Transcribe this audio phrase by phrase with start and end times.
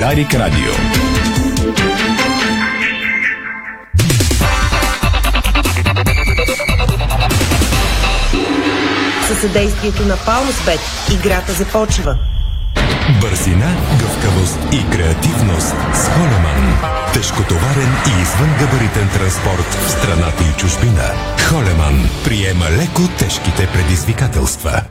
[0.00, 0.72] Дарик Радио.
[9.26, 10.80] Със съдействието на Палмспет
[11.14, 12.18] играта започва.
[13.20, 16.78] Бързина, гъвкавост и креативност с Холеман.
[17.12, 21.12] Тежкотоварен и извънгабаритен транспорт в страната и чужбина.
[21.48, 24.82] Холеман приема леко тежките предизвикателства.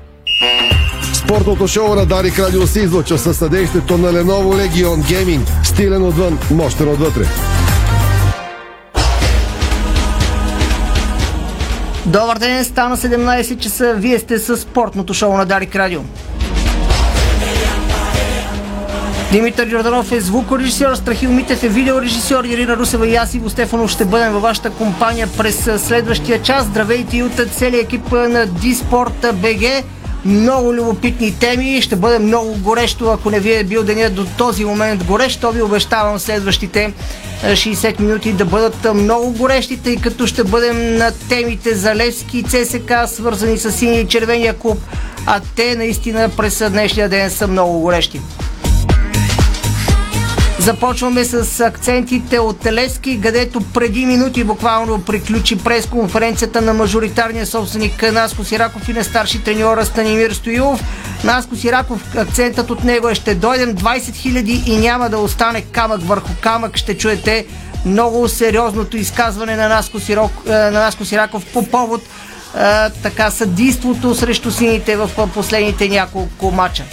[1.18, 5.64] Спортното шоу на Дарик Радио се излъчва със съдействието на Lenovo Legion Gaming.
[5.64, 7.24] Стилен отвън, мощен отвътре.
[12.06, 13.94] Добър ден, стана 17 часа.
[13.98, 16.02] Вие сте с спортното шоу на Дарик Радио.
[19.32, 24.06] Димитър Йорданов е звукорежисьор, Страхил Митев е видеорежисьор, Ирина Русева и аз Иво Стефанов ще
[24.06, 26.66] бъдем във вашата компания през следващия час.
[26.66, 29.84] Здравейте и от целия екип на Диспорт БГ.
[30.26, 34.66] Много любопитни теми, ще бъде много горещо, ако не ви е бил деня до този
[34.66, 36.94] момент горещ, то ви обещавам следващите
[37.44, 42.44] 60 минути да бъдат много горещи, тъй като ще бъдем на темите за Левски и
[42.44, 44.80] ЦСК, свързани с синия и червения клуб,
[45.25, 48.22] а те наистина през днешния ден са много горещи.
[50.67, 58.43] Започваме с акцентите от Телески, където преди минути буквално приключи пресконференцията на мажоритарния собственик Наско
[58.43, 60.83] Сираков и на старши треньора Станимир Стоилов.
[61.23, 66.01] Наско Сираков, акцентът от него е ще дойдем 20 000 и няма да остане камък
[66.01, 66.77] върху камък.
[66.77, 67.45] Ще чуете
[67.85, 72.01] много сериозното изказване на Наско, Сирок, на Наско Сираков по повод
[73.03, 76.83] така съдийството срещу сините в последните няколко мача.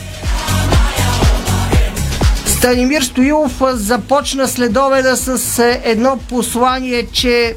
[2.64, 7.56] Станимир Стоилов започна следобеда с едно послание, че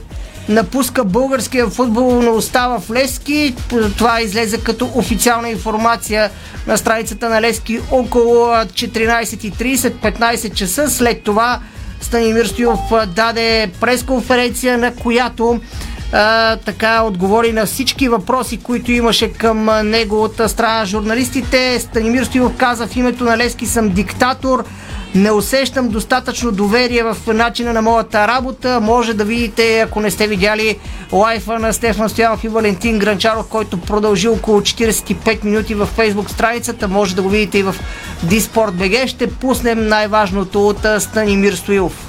[0.49, 3.55] напуска българския футбол, но остава в Лески.
[3.97, 6.29] Това излезе като официална информация
[6.67, 10.89] на страницата на Лески около 14.30-15 часа.
[10.89, 11.59] След това
[12.01, 15.59] Станимир Стоилов даде пресконференция, на която
[16.13, 21.79] а, така отговори на всички въпроси, които имаше към него от страна на журналистите.
[21.79, 24.65] Станимир Стоилов каза в името на Лески съм диктатор,
[25.17, 28.79] не усещам достатъчно доверие в начина на моята работа.
[28.81, 30.77] Може да видите, ако не сте видяли
[31.11, 36.87] лайфа на Стефан Стоянов и Валентин Гранчаров, който продължи около 45 минути в фейсбук страницата.
[36.87, 37.75] Може да го видите и в
[38.23, 39.07] Диспорт БГ.
[39.07, 42.07] Ще пуснем най-важното от Станимир Стоилов.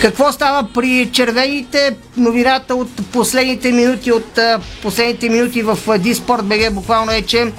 [0.00, 1.96] Какво става при червените?
[2.16, 4.38] Новината от последните минути от
[4.82, 7.52] последните минути в Диспорт БГ буквално е, че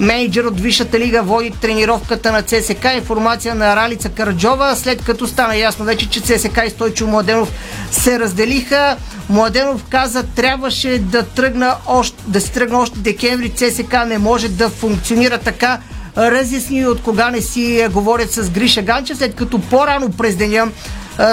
[0.00, 2.84] менеджер от Висшата лига води тренировката на ЦСК.
[2.96, 7.52] Информация на Ралица Карджова, след като стана ясно вече, че ЦСК и Стойчо Младенов
[7.90, 8.96] се разделиха.
[9.28, 13.50] Младенов каза, трябваше да тръгна още, да си тръгна още декември.
[13.50, 15.78] ЦСК не може да функционира така
[16.16, 20.68] разясни от кога не си говорят с Гриша Ганчев, след като по-рано през деня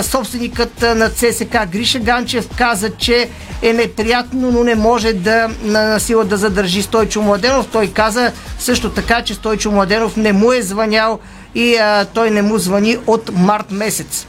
[0.01, 3.29] собственикът на ЦСК Гриша Ганчев каза, че
[3.61, 7.67] е неприятно, но не може да на сила да задържи Стойчо Младенов.
[7.71, 11.19] Той каза също така, че Стойчо Младенов не му е звънял
[11.55, 14.27] и а, той не му звъни от март месец.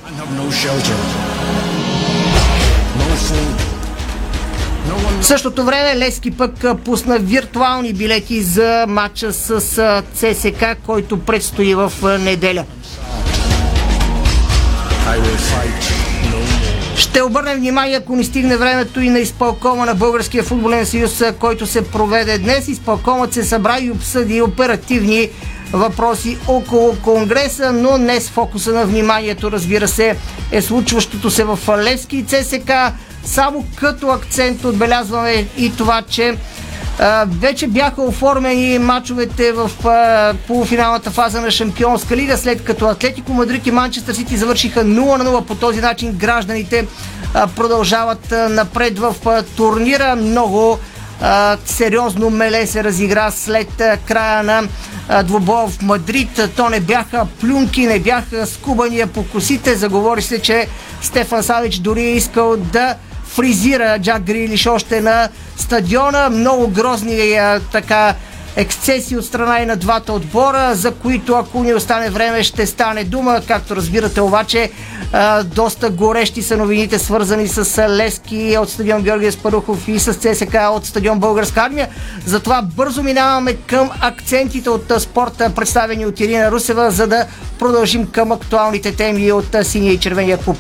[5.21, 9.61] В същото време Лески пък пусна виртуални билети за матча с
[10.15, 12.65] ЦСК, който предстои в неделя.
[16.97, 21.67] Ще обърнем внимание, ако ни стигне времето и на изпълкома на Българския футболен съюз, който
[21.67, 22.69] се проведе днес.
[22.69, 25.29] Изпълкомът се събра и обсъди оперативни
[25.73, 30.17] въпроси около Конгреса, но днес фокуса на вниманието, разбира се,
[30.51, 32.73] е случващото се в Левски и ЦСК.
[33.25, 36.37] Само като акцент отбелязваме и това, че
[37.27, 39.71] вече бяха оформени мачовете в
[40.47, 44.85] полуфиналната фаза на Шампионска лига, след като Атлетико Мадрид и Манчестър Сити завършиха 0
[45.19, 45.45] на 0.
[45.45, 46.87] По този начин гражданите
[47.57, 49.15] продължават напред в
[49.57, 50.17] турнира.
[50.17, 50.79] Много
[51.65, 54.63] сериозно меле се разигра след края на
[55.09, 56.51] а, двубоя в Мадрид.
[56.57, 59.75] То не бяха плюнки, не бяха скубания по косите.
[59.75, 60.67] Заговори се, че
[61.03, 62.95] Стефан Савич дори е искал да
[63.35, 66.31] фризира Джак Грилиш още на стадиона.
[66.31, 68.15] Много грозни а, така
[68.57, 73.05] ексцесии от страна и на двата отбора, за които ако ни остане време ще стане
[73.05, 73.41] дума.
[73.49, 74.71] Както разбирате обаче,
[75.13, 80.55] а, доста горещи са новините свързани с Лески от стадион Георгия Спарухов и с ЦСК
[80.71, 81.89] от стадион Българска армия.
[82.27, 87.27] Затова бързо минаваме към акцентите от спорта, представени от Ирина Русева, за да
[87.59, 90.59] продължим към актуалните теми от синия и червения клуб.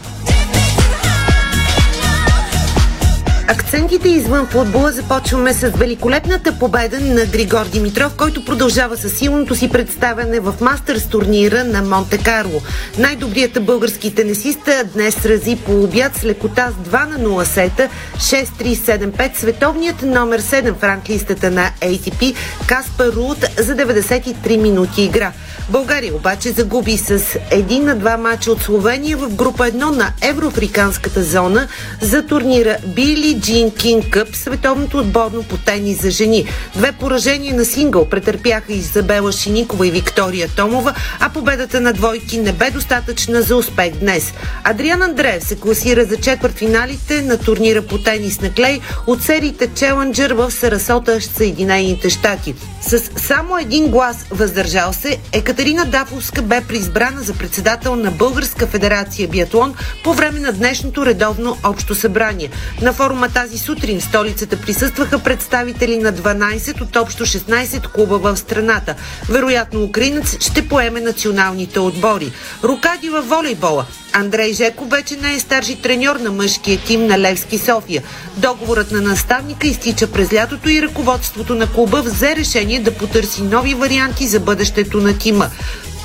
[3.53, 9.71] Акцентите извън футбола започваме с великолепната победа на Григор Димитров, който продължава със силното си
[9.71, 12.61] представяне в мастърс турнира на Монте Карло.
[12.99, 19.37] Най-добрият български тенесиста днес рази по обяд с лекота с 2 на 0 сета 6-3-7-5
[19.37, 22.35] световният номер 7 в ранглистата на ATP
[22.67, 25.33] Каспар Руд за 93 минути игра.
[25.71, 31.23] България обаче загуби с един на два мача от Словения в група 1 на Евроафриканската
[31.23, 31.69] зона
[32.01, 36.47] за турнира Били Джин Кинг Къп, световното отборно по тенис за жени.
[36.77, 42.53] Две поражения на сингъл претърпяха Изабела Шиникова и Виктория Томова, а победата на двойки не
[42.53, 44.33] бе достатъчна за успех днес.
[44.65, 49.69] Адриан Андреев се класира за четвърт финалите на турнира по тенис на клей от сериите
[49.75, 52.55] Челенджер в Сарасота, Съединените щати.
[52.83, 59.29] С само един глас въздържал се, Екатерина Дафовска бе преизбрана за председател на Българска федерация
[59.29, 59.75] биатлон
[60.05, 62.51] по време на днешното редовно общо събрание.
[62.83, 68.37] На форума тази сутрин в столицата присъстваха представители на 12 от общо 16 клуба в
[68.37, 68.95] страната.
[69.29, 72.33] Вероятно украинец ще поеме националните отбори.
[72.65, 73.87] Рукади във волейбола.
[74.13, 78.03] Андрей Жеков вече не е старши треньор на мъжкия тим на Левски София.
[78.37, 83.75] Договорът на наставника изтича през лятото и ръководството на клуба взе решение да потърси нови
[83.75, 85.51] варианти за бъдещето на тима.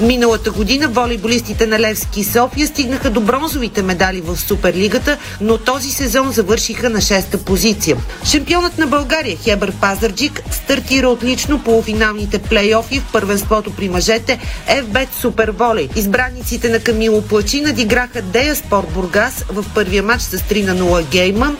[0.02, 5.90] Миналата година волейболистите на Левски и София стигнаха до бронзовите медали в Суперлигата, но този
[5.90, 7.98] сезон завършиха на шеста позиция.
[8.26, 14.40] Шампионът на България Хебър Пазарджик стартира отлично полуфиналните плейофи в първенството при мъжете
[14.70, 15.90] FBET Супер Волей.
[15.96, 21.10] Избраниците на Камило Плачи надиграха Дея Спорт Бургас в първия матч с 3 на 0
[21.10, 21.56] гейма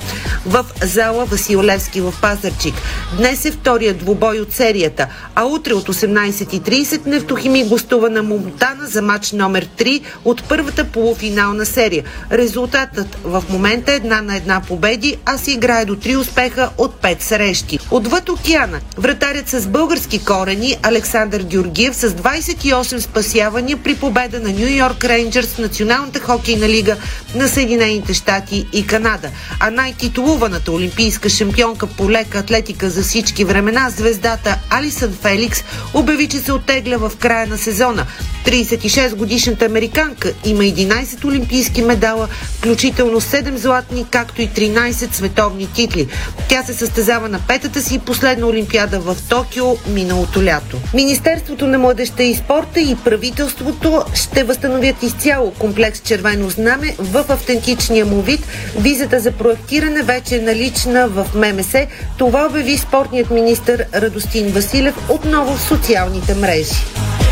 [0.46, 2.74] в зала Васил Левски в Пазарчик.
[3.18, 9.02] Днес е втория двубой от серията, а утре от 18.30 Нефтохими гостува на Монтана за
[9.02, 12.04] матч номер 3 от първата полуфинална серия.
[12.32, 17.02] Резултатът в момента е една на една победи, а се играе до 3 успеха от
[17.02, 17.80] 5 срещи.
[17.92, 24.68] Отвъд океана, вратарят с български корени Александър Георгиев с 28 спасявания при победа на Нью
[24.68, 26.96] Йорк Рейнджърс в Националната хокейна лига
[27.36, 29.30] на Съединените щати и Канада.
[29.60, 35.64] А най-титулуваната олимпийска шампионка по лека атлетика за всички времена, звездата Алисън Феликс,
[35.94, 38.06] обяви, че се оттегля в края на сезона.
[38.46, 42.28] 36 годишната американка има 11 олимпийски медала,
[42.58, 46.08] включително 7 златни, както и 13 световни титли.
[46.50, 50.78] Тя се състезава на петата си последна олимпиада в Токио миналото лято.
[50.94, 58.06] Министерството на младеща и спорта и правителството ще възстановят изцяло комплекс Червено знаме в автентичния
[58.06, 58.40] му вид.
[58.78, 61.76] Визата за проектиране вече е налична в ММС.
[62.18, 67.27] Това обяви спортният министр Радостин Василев отново в социалните мрежи.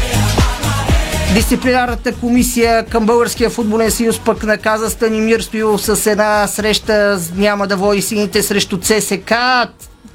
[1.35, 7.77] Дисциплинарната комисия към Българския футболен съюз пък наказа Станимир Стоилов с една среща няма да
[7.77, 9.33] води сините срещу ЦСК.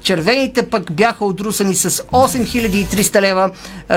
[0.01, 3.51] Червените пък бяха отрусани с 8300 лева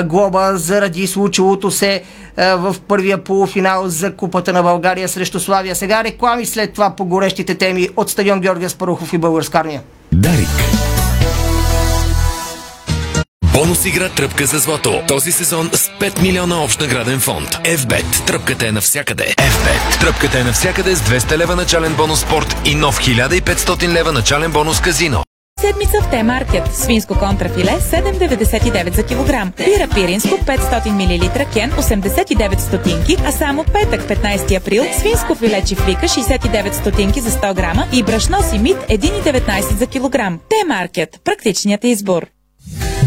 [0.05, 2.03] глоба заради случилото се
[2.37, 5.75] в първия полуфинал за Купата на България срещу Славия.
[5.75, 9.82] Сега реклами след това по горещите теми от стадион Георгия Спарухов и Българска армия.
[10.12, 10.63] Дарик.
[13.54, 15.02] Бонус игра Тръпка за злато.
[15.08, 17.50] Този сезон с 5 милиона общ награден фонд.
[17.50, 18.26] FBET.
[18.26, 19.24] Тръпката е навсякъде.
[19.24, 20.00] FBET.
[20.00, 24.80] Тръпката е навсякъде с 200 лева начален бонус спорт и нов 1500 лева начален бонус
[24.80, 25.22] казино.
[25.60, 26.74] Седмица в Т-маркет.
[26.74, 29.52] Свинско контрафиле 7,99 за килограм.
[29.56, 36.06] Бира Пиринско 500 мл кен 89 стотинки, а само петък 15 април свинско филе чифлика
[36.06, 40.40] 69 стотинки за 100 грама и брашно си мит 1,19 за килограм.
[40.50, 41.20] Т-маркет.
[41.25, 42.34] Практичният избор.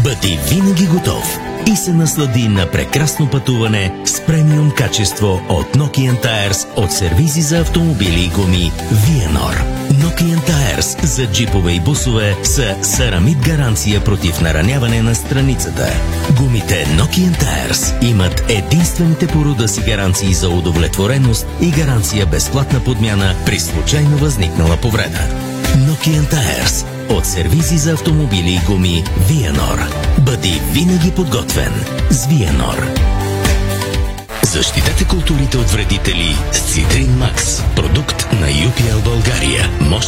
[0.04, 6.66] Бъди винаги готов и се наслади на прекрасно пътуване с премиум качество от Nokian Tires
[6.76, 9.62] от сервизи за автомобили и гуми Vienor.
[9.92, 15.86] Nokian Tires за джипове и бусове са сарамид гаранция против нараняване на страницата.
[16.36, 23.34] Гумите Nokian Tires имат единствените по рода си гаранции за удовлетвореност и гаранция безплатна подмяна
[23.46, 25.20] при случайно възникнала повреда.
[25.76, 29.78] Nokian Tires от сервизи за автомобили и гуми Виенор.
[30.18, 31.72] Бъди винаги подготвен
[32.10, 32.88] с Виенор.
[34.42, 37.62] Защитете културите от вредители с Цитрин Макс.
[37.76, 39.47] Продукт на UPL България.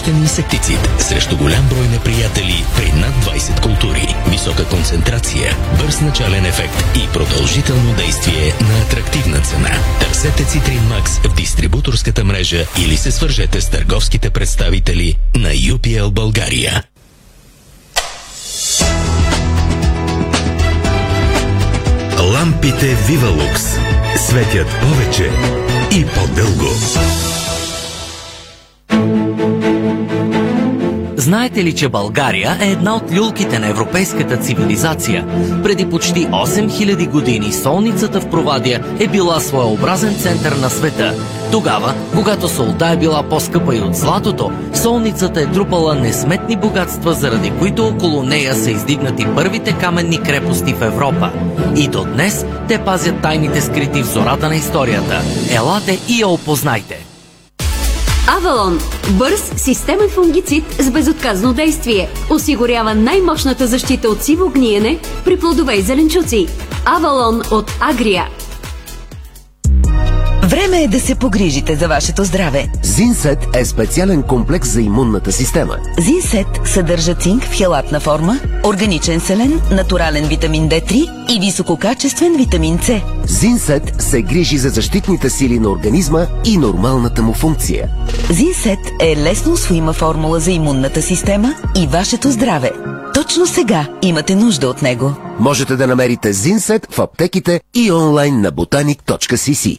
[0.01, 4.15] Мощен инсектицид срещу голям брой неприятели при над 20 култури.
[4.27, 9.71] Висока концентрация, бърз начален ефект и продължително действие на атрактивна цена.
[10.01, 16.83] Търсете Цитрин Макс в дистрибуторската мрежа или се свържете с търговските представители на UPL България.
[22.21, 23.63] Лампите Вивалукс
[24.17, 25.31] светят повече
[25.93, 27.40] и по-дълго.
[31.21, 35.27] Знаете ли, че България е една от люлките на европейската цивилизация?
[35.63, 41.15] Преди почти 8000 години солницата в Провадия е била своеобразен център на света.
[41.53, 47.53] Тогава, когато солта е била по-скъпа и от златото, солницата е трупала несметни богатства, заради
[47.59, 51.33] които около нея са издигнати първите каменни крепости в Европа.
[51.77, 55.23] И до днес те пазят тайните скрити в зората на историята.
[55.51, 57.10] Елате и я опознайте!
[58.37, 58.79] Авалон–
[59.11, 62.09] бърз системен фунгицид с безотказно действие.
[62.31, 66.47] Осигурява най-мощната защита от сиво гниене при плодове и зеленчуци.
[66.85, 68.29] Авалон от Агрия.
[70.61, 72.69] Време е да се погрижите за вашето здраве.
[72.83, 75.77] Зинсет е специален комплекс за имунната система.
[75.99, 80.93] Зинсет съдържа цинк в хелатна форма, органичен селен, натурален витамин D3
[81.37, 83.01] и висококачествен витамин С.
[83.25, 87.89] Зинсет се грижи за защитните сили на организма и нормалната му функция.
[88.31, 92.73] Зинсет е лесно усвоима формула за имунната система и вашето здраве.
[93.15, 95.13] Точно сега имате нужда от него.
[95.39, 99.79] Можете да намерите Зинсет в аптеките и онлайн на botanik.cc.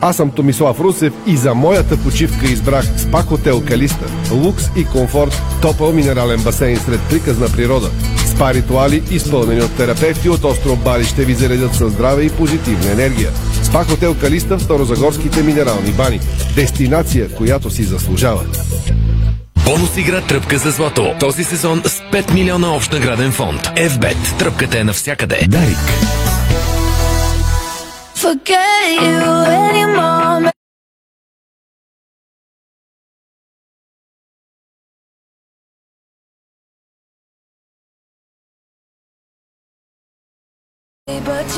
[0.00, 4.06] Аз съм Томислав Русев и за моята почивка избрах спа хотел Калиста.
[4.32, 7.90] Лукс и комфорт, топъл минерален басейн сред приказна природа.
[8.26, 12.92] Спа ритуали, изпълнени от терапевти от остров Бали, ще ви заредят със здраве и позитивна
[12.92, 13.30] енергия.
[13.62, 16.20] Спа хотел Калиста в Старозагорските минерални бани.
[16.54, 18.44] Дестинация, която си заслужава.
[19.64, 21.14] Бонус игра Тръпка за злато.
[21.20, 23.62] Този сезон с 5 милиона общ награден фонд.
[23.62, 24.38] FBET.
[24.38, 25.38] Тръпката е навсякъде.
[25.48, 25.78] Дарик.
[28.24, 29.20] Forget you
[29.68, 30.50] anymore.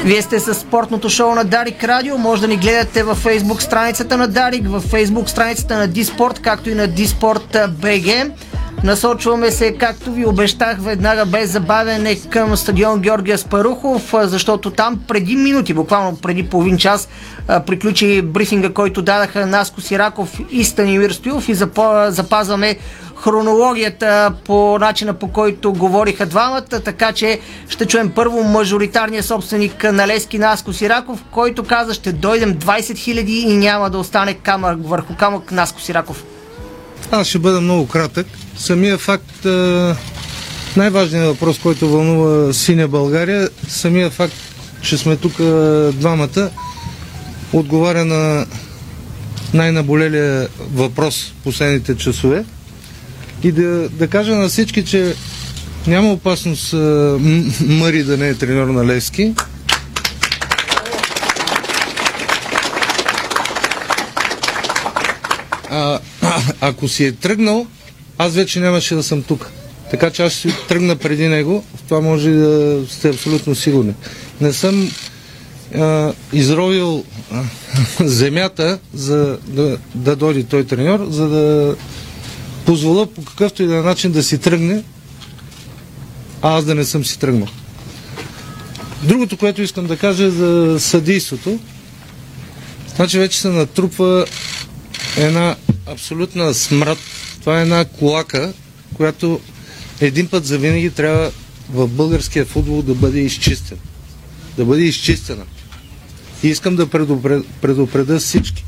[0.05, 2.19] Вие сте с спортното шоу на Дарик Радио.
[2.19, 6.71] Може да ни гледате във Facebook страницата на Дарик, във Facebook страницата на Диспорт, както
[6.71, 8.33] и на Диспорт БГ.
[8.85, 15.37] Насочваме се, както ви обещах, веднага без забавяне към стадион Георгия Спарухов, защото там преди
[15.37, 17.09] минути, буквално преди половин час,
[17.67, 21.55] приключи брифинга, който дадаха Наско Сираков и Станимир Стоилов и
[22.09, 22.77] запазваме
[23.17, 30.07] хронологията по начина по който говориха двамата, така че ще чуем първо мажоритарния собственик на
[30.07, 35.17] Лески Наско Сираков, който каза ще дойдем 20 хиляди и няма да остане камък върху
[35.17, 36.25] камък Наско Сираков.
[37.11, 38.27] Аз ще бъда много кратък.
[38.57, 39.45] Самия факт,
[40.77, 44.35] най-важният въпрос, който вълнува синя България, самия факт,
[44.83, 45.33] че сме тук
[45.93, 46.51] двамата,
[47.53, 48.47] отговаря на
[49.55, 52.45] най-наболелия въпрос последните часове.
[53.43, 55.15] И да, да кажа на всички, че
[55.87, 56.73] няма опасност
[57.61, 59.35] Мъри да не е треньор на Левски.
[65.71, 65.99] А,
[66.61, 67.67] ако си е тръгнал,
[68.19, 69.51] аз вече нямаше да съм тук.
[69.91, 73.95] Така че аз ще тръгна преди него, в това може да сте абсолютно сигурни.
[74.41, 74.91] Не съм
[75.75, 77.43] а, изровил а,
[78.01, 81.77] земята за да, да дойде той треньор, за да
[82.67, 84.83] позволя по какъвто и да е начин да си тръгне,
[86.43, 87.49] а аз да не съм си тръгнал.
[89.03, 91.59] Другото, което искам да кажа е за съдийството.
[92.97, 94.27] Значи вече се натрупва
[95.17, 96.99] една абсолютна смрад.
[97.41, 98.53] Това е една колака,
[98.95, 99.41] която
[100.01, 101.33] един път за винаги трябва
[101.71, 103.79] в българския футбол да бъде изчистен.
[104.57, 105.45] Да бъде изчистена.
[106.43, 106.87] И искам да
[107.61, 108.65] предупредя, всички.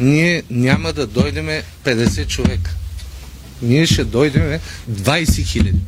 [0.00, 2.70] Ние няма да дойдеме 50 човека.
[3.62, 5.78] Ние ще дойдеме 20 хиляди.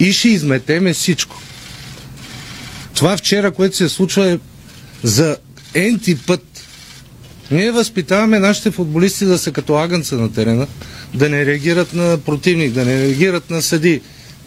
[0.00, 1.40] И ще изметеме всичко.
[2.94, 4.38] Това вчера, което се случва е
[5.02, 5.36] за
[5.74, 6.55] енти път
[7.50, 10.66] ние възпитаваме нашите футболисти да са като агънца на терена,
[11.14, 14.00] да не реагират на противник, да не реагират на съди.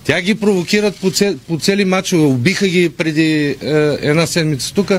[0.03, 2.23] Тя ги провокират по, цел, по цели матчове.
[2.23, 3.55] Убиха ги преди е,
[4.01, 4.91] една седмица тук.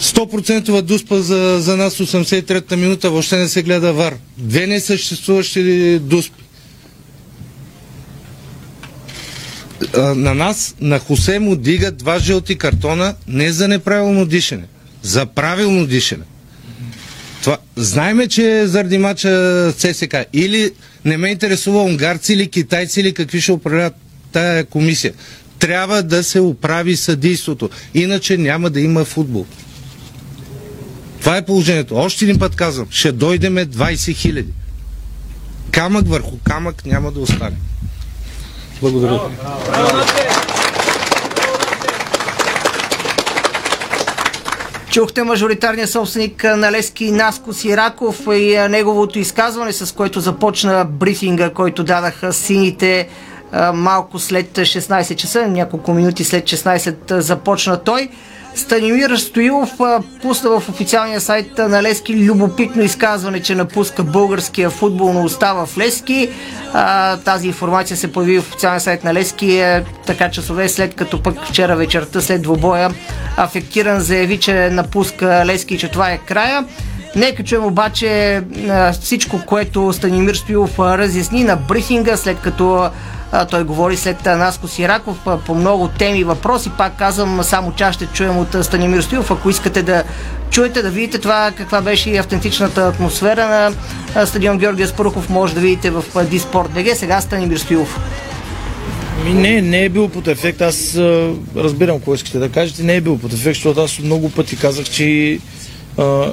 [0.00, 4.14] 100% дуспа за, за нас 83-та минута, въобще не се гледа вар.
[4.38, 6.42] Две несъществуващи дуспи.
[9.96, 14.64] На нас, на Хосе му дигат два жълти картона не за неправилно дишане
[15.02, 16.24] за правилно дишане.
[17.42, 19.28] Това, знаеме, че е заради мача
[19.72, 20.70] ЦСК или
[21.04, 23.94] не ме интересува унгарци или китайци или какви ще управляват
[24.32, 25.12] тая комисия.
[25.58, 27.70] Трябва да се оправи съдейството.
[27.94, 29.46] Иначе няма да има футбол.
[31.20, 31.96] Това е положението.
[31.96, 32.86] Още един път казвам.
[32.90, 34.52] Ще дойдеме 20 хиляди.
[35.70, 37.56] Камък върху камък няма да остане.
[38.80, 39.20] Благодаря.
[44.92, 51.84] Чухте мажоритарния собственик на Лески Наско Сираков и неговото изказване, с което започна брифинга, който
[51.84, 53.08] дадаха сините
[53.74, 58.08] малко след 16 часа, няколко минути след 16 започна той.
[58.54, 59.70] Станимир Стоилов
[60.22, 65.78] пусна в официалния сайт на Лески любопитно изказване, че напуска българския футбол, но остава в
[65.78, 66.28] Лески.
[67.24, 71.46] Тази информация се появи в официалния сайт на Лески е, така часове след като пък
[71.46, 72.90] вчера вечерта след двобоя
[73.36, 76.64] афектиран заяви, че напуска Лески и че това е края.
[77.16, 78.42] Нека чуем обаче
[79.00, 82.90] всичко, което Станимир Стоилов разясни на брифинга, след като
[83.32, 86.70] а, той говори след Наско Сираков по много теми и въпроси.
[86.78, 89.30] Пак казвам, само част ще чуем от Станимир Стоилов.
[89.30, 90.04] Ако искате да
[90.50, 93.72] чуете, да видите това, каква беше и автентичната атмосфера
[94.14, 96.86] на стадион Георгия Спарухов, може да видите в Диспорт БГ.
[96.96, 98.00] Сега Станимир Стоилов.
[99.24, 100.60] Ми не, не е бил под ефект.
[100.60, 102.82] Аз а, разбирам какво искате да кажете.
[102.82, 105.38] Не е бил под ефект, защото аз много пъти казах, че
[105.98, 106.32] а,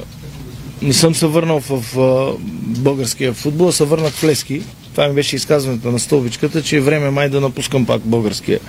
[0.81, 4.61] не съм се върнал в а, българския футбол, а се върнах в Лески.
[4.99, 8.59] Това ми беше изказването на стълбичката, че е време май да напускам пак българския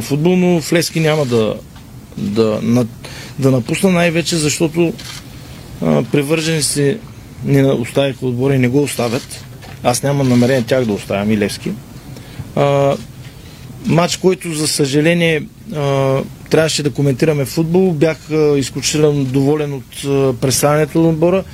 [0.00, 1.54] футбол, но в Лески няма да,
[2.16, 2.86] да, на,
[3.38, 4.92] да напусна най-вече, защото
[5.82, 6.96] а, привържени си
[7.44, 9.44] не оставиха отбора и не го оставят.
[9.82, 11.72] Аз нямам намерение тях да оставям и Левски.
[12.56, 12.96] А,
[13.86, 15.42] матч, който за съжаление
[15.76, 16.18] а,
[16.50, 17.92] трябваше да коментираме футбол.
[17.92, 21.44] Бях а, изключително доволен от а, представянето на отбора.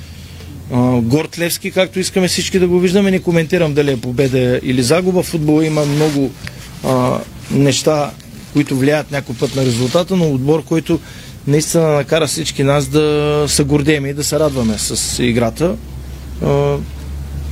[1.01, 5.23] Горд Левски, както искаме всички да го виждаме, не коментирам дали е победа или загуба.
[5.23, 6.31] В футбола има много
[6.83, 7.19] а,
[7.51, 8.11] неща,
[8.53, 10.99] които влияят някой път на резултата, но отбор, който
[11.47, 15.75] наистина накара всички нас да се гордеем и да се радваме с играта.
[16.41, 16.79] А, в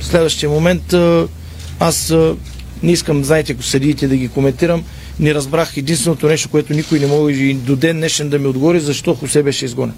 [0.00, 1.28] следващия момент а,
[1.80, 2.36] аз а,
[2.82, 4.84] не искам, знаете, ако съдиите да ги коментирам,
[5.20, 8.80] не разбрах единственото нещо, което никой не може и до ден днешен да ми отговори,
[8.80, 9.94] защо Хосе беше изгонен.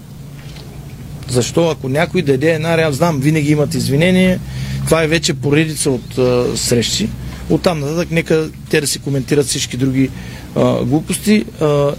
[1.29, 4.39] Защо, ако някой даде една реал, знам, винаги имат извинение,
[4.85, 7.09] това е вече поредица от а, срещи.
[7.49, 10.09] Оттам нататък нека те да си коментират всички други
[10.55, 11.45] а, глупости.
[11.61, 11.95] А, в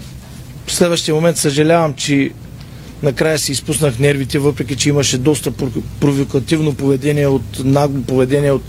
[0.67, 2.31] следващия момент съжалявам, че
[3.03, 5.51] накрая си изпуснах нервите, въпреки че имаше доста
[5.99, 8.63] провокативно поведение от нагло поведение от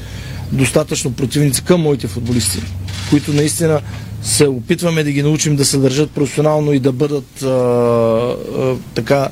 [0.53, 2.63] достатъчно противници към моите футболисти,
[3.11, 3.81] които наистина
[4.23, 9.29] се опитваме да ги научим да се държат професионално и да бъдат а, а, така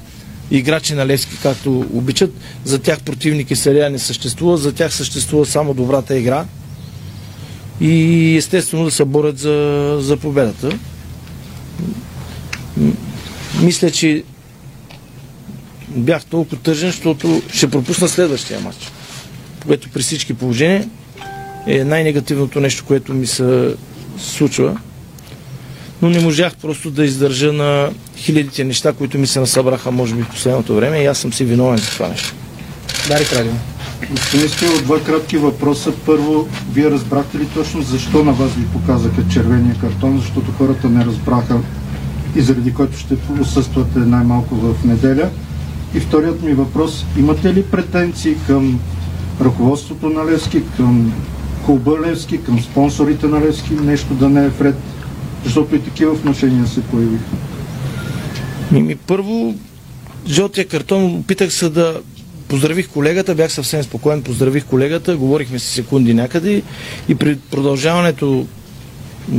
[0.50, 2.34] играчи на Левски, както обичат.
[2.64, 6.44] За тях противник и серия не съществува, за тях съществува само добрата игра
[7.80, 10.78] и естествено да се борят за, за победата.
[13.62, 14.24] Мисля, че
[15.88, 18.92] бях толкова тъжен, защото ще пропусна следващия матч,
[19.66, 20.88] което при всички положения
[21.66, 23.74] е най-негативното нещо, което ми се
[24.18, 24.80] случва
[26.02, 30.22] но не можах просто да издържа на хилядите неща, които ми се насъбраха, може би,
[30.22, 32.34] в последното време и аз съм си виновен за това нещо.
[33.08, 33.52] Дари Радио.
[34.10, 34.48] Господин
[34.84, 35.92] два кратки въпроса.
[36.06, 41.04] Първо, вие разбрахте ли точно защо на вас ви показаха червения картон, защото хората не
[41.04, 41.60] разбраха
[42.36, 45.30] и заради който ще отсъствате най-малко в неделя?
[45.94, 48.80] И вторият ми въпрос, имате ли претенции към
[49.40, 51.12] ръководството на Левски, към
[51.66, 54.76] клуба Левски, към спонсорите на Левски, нещо да не е вред
[55.44, 57.24] защото и такива вношения се появиха.
[58.72, 59.54] Ми, първо,
[60.28, 62.00] жълтия картон, опитах се да
[62.48, 66.62] поздравих колегата, бях съвсем спокоен, поздравих колегата, говорихме си секунди някъде
[67.08, 68.46] и при продължаването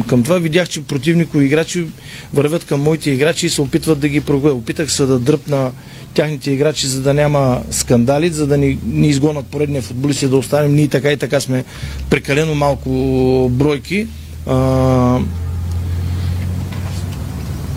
[0.08, 1.86] към това видях, че противникови играчи
[2.34, 4.54] вървят към моите играчи и се опитват да ги прогоя.
[4.54, 5.72] Опитах се да дръпна
[6.14, 10.38] тяхните играчи, за да няма скандали, за да ни, ни изгонат поредния футболист и да
[10.38, 10.76] останем.
[10.76, 11.66] Ние така и така сме
[12.10, 12.90] прекалено малко
[13.52, 14.08] бройки.
[14.48, 15.20] А,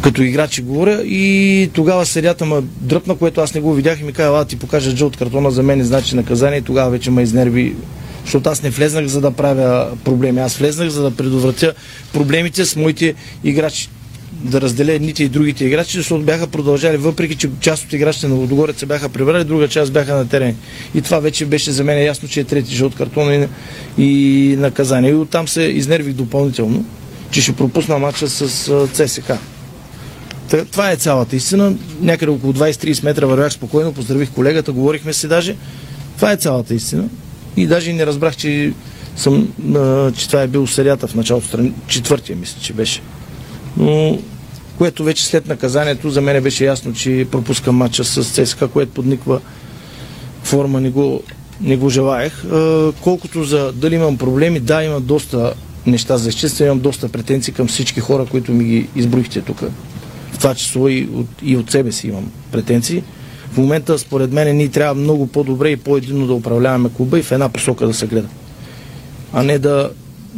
[0.02, 4.12] като играчи говоря и тогава съдята ме дръпна, което аз не го видях и ми
[4.12, 7.22] каза, ела ти покажа джо от картона за мен, значи наказание и тогава вече ме
[7.22, 7.74] изнерви
[8.24, 10.40] защото аз не влезнах за да правя проблеми.
[10.40, 11.74] Аз влезнах за да предотвратя
[12.12, 13.88] проблемите с моите играчи.
[14.32, 18.34] Да разделя едните и другите играчи, защото бяха продължали, въпреки че част от играчите на
[18.34, 20.56] Водогорец се бяха прибрали, друга част бяха на терен.
[20.94, 23.48] И това вече беше за мен ясно, че е трети жълт картон и,
[23.98, 25.10] и наказание.
[25.10, 26.84] И оттам се изнервих допълнително,
[27.30, 29.32] че ще пропусна матча с ЦСК.
[30.70, 31.74] Това е цялата истина.
[32.00, 35.56] Някъде около 20-30 метра вървях спокойно, поздравих колегата, говорихме си даже.
[36.16, 37.04] Това е цялата истина.
[37.56, 38.72] И даже не разбрах, че,
[39.16, 39.48] съм,
[40.16, 43.00] че това е бил серията в началото, четвъртия мисля, че беше.
[43.76, 44.18] Но
[44.78, 49.40] което вече след наказанието за мен беше ясно, че пропускам матча с ЦСКА, което подниква
[50.42, 51.22] форма, не го,
[51.60, 52.44] не го желаех.
[53.00, 55.54] Колкото за дали имам проблеми, да, има доста
[55.86, 59.62] неща за изчистване, имам доста претенции към всички хора, които ми ги изброихте тук
[60.42, 63.02] това число и от, и от себе си имам претенции.
[63.52, 67.32] В момента, според мен, ние трябва много по-добре и по-единно да управляваме клуба и в
[67.32, 68.28] една посока да се гледа.
[69.32, 69.90] А не да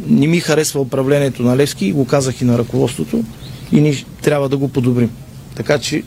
[0.07, 3.23] не ми харесва управлението на Левски, го казах и на ръководството,
[3.71, 5.09] и ние трябва да го подобрим.
[5.55, 6.03] Така че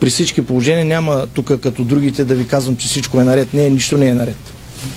[0.00, 3.54] при всички положения няма тук като другите да ви казвам, че всичко е наред.
[3.54, 4.36] Не, нищо не е наред.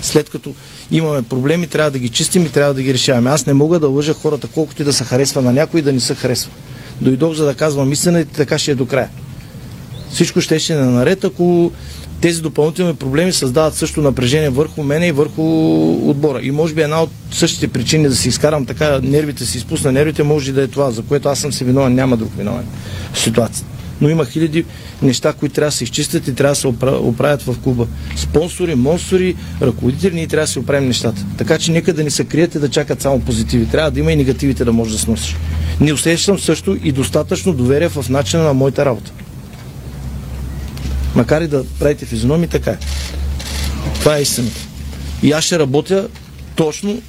[0.02, 0.54] След като
[0.91, 3.30] имаме проблеми, трябва да ги чистим и трябва да ги решаваме.
[3.30, 6.00] Аз не мога да лъжа хората, колкото и да се харесва на някой, да не
[6.00, 6.52] се харесва.
[7.01, 9.10] Дойдох за да казвам истина и така ще е до края.
[10.10, 11.71] Всичко ще ще е наред, ако
[12.21, 15.41] тези допълнителни проблеми създават също напрежение върху мене и върху
[16.10, 16.39] отбора.
[16.41, 20.23] И може би една от същите причини да си изкарам така нервите, си изпусна нервите,
[20.23, 22.65] може да е това, за което аз съм си виновен, няма друг виновен
[23.13, 23.75] в ситуацията.
[24.01, 24.65] Но има хиляди
[25.01, 27.88] неща, които трябва да се изчистят и трябва да се оправят в клуба.
[28.15, 31.25] Спонсори, монстори, ръководители, ние трябва да си оправим нещата.
[31.38, 33.65] Така че нека да ни се крият и да чакат само позитиви.
[33.65, 35.36] Трябва да има и негативите да може да сносиш.
[35.81, 39.12] Не усещам също и достатъчно доверие в начина на моята работа.
[41.15, 42.77] Макар и да правите физиономи, така е.
[43.99, 44.60] Това е истината.
[45.23, 46.08] И аз ще работя
[46.55, 47.01] точно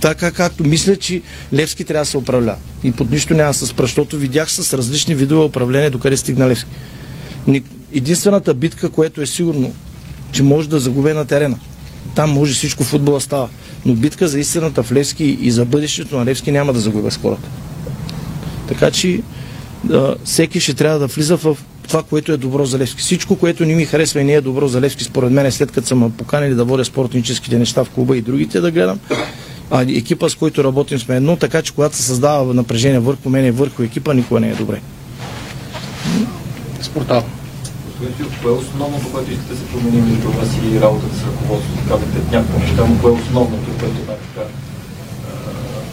[0.00, 2.58] така, както мисля, че Левски трябва да се управлява.
[2.84, 6.70] И под нищо няма да се защото видях с различни видове управление докъде стигна Левски.
[7.92, 9.74] Единствената битка, което е сигурно,
[10.32, 11.58] че може да загубе на терена.
[12.14, 13.48] Там може всичко футбола става.
[13.86, 17.16] Но битка за истината в Левски и за бъдещето на Левски няма да загубя с
[17.16, 17.48] хората.
[18.68, 19.20] Така че
[19.84, 21.56] да, всеки ще трябва да влиза в
[21.88, 23.00] това, което е добро за Левски.
[23.00, 25.72] Всичко, което не ми харесва и не е добро за Левски, според мен, е след
[25.72, 28.98] като съм поканили да водя спортническите неща в клуба и другите да гледам,
[29.70, 33.46] а екипа, с който работим сме едно, така че когато се създава напрежение върху мен
[33.46, 34.80] и върху екипа, никога не е добре.
[36.82, 37.24] Спортал.
[38.42, 41.88] кое е основното, което искате да се промени между вас и работата с ръководството?
[41.88, 44.48] Казахте някакво неща, но кое е основното, което най-така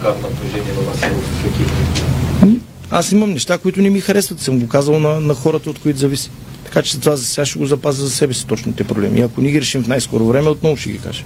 [0.02, 2.60] кара напрежение във вас и в екипа?
[2.92, 4.40] Аз имам неща, които не ми харесват.
[4.40, 6.32] Съм го казал на, на хората, от които зависи.
[6.66, 9.20] Така че това за сега ще го запазя за себе си точно тези проблеми.
[9.20, 11.24] И ако ни ги решим в най-скоро време, отново ще ги кажа.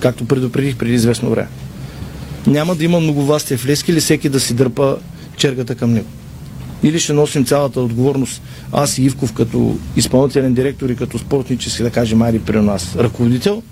[0.00, 1.48] Както предупредих преди известно време.
[2.48, 4.96] Няма да има многовластие в Лески или всеки да си дърпа
[5.36, 6.06] чергата към него.
[6.82, 11.90] Или ще носим цялата отговорност, аз и Ивков като изпълнителен директор и като спортнически, да
[11.90, 13.62] кажем, Ари при нас, ръководител,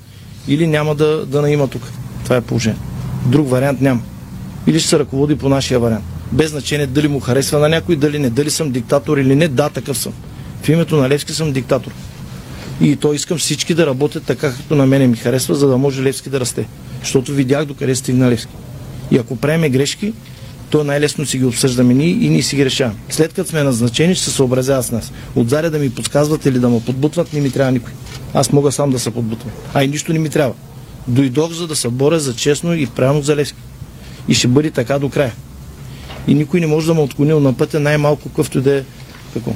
[0.49, 1.83] или няма да, да наима тук.
[2.25, 2.79] Това е положение.
[3.27, 4.01] Друг вариант няма.
[4.67, 8.19] Или ще се ръководи по нашия вариант без значение дали му харесва на някой, дали
[8.19, 10.12] не, дали съм диктатор или не, да, такъв съм.
[10.62, 11.93] В името на Левски съм диктатор.
[12.81, 16.03] И то искам всички да работят така, както на мене ми харесва, за да може
[16.03, 16.69] Левски да расте.
[17.01, 18.53] Защото видях докъде стигна Левски.
[19.11, 20.12] И ако правиме грешки,
[20.71, 22.99] то най-лесно си ги обсъждаме ние и ние си ги решаваме.
[23.09, 25.12] След като сме назначени, ще се съобразяват с нас.
[25.37, 27.92] Отзаря да ми подсказват или да ме подбутват, не ми трябва никой.
[28.35, 29.53] Аз мога сам да се подбутвам.
[29.75, 30.55] А и нищо не ми трябва.
[31.09, 33.59] Дойдох за да се боря за честно и правилно за Левски.
[34.29, 35.33] И ще бъде така до края
[36.27, 38.83] и никой не може да ме отклони на пътя, най-малко какъвто да е
[39.35, 39.53] какво.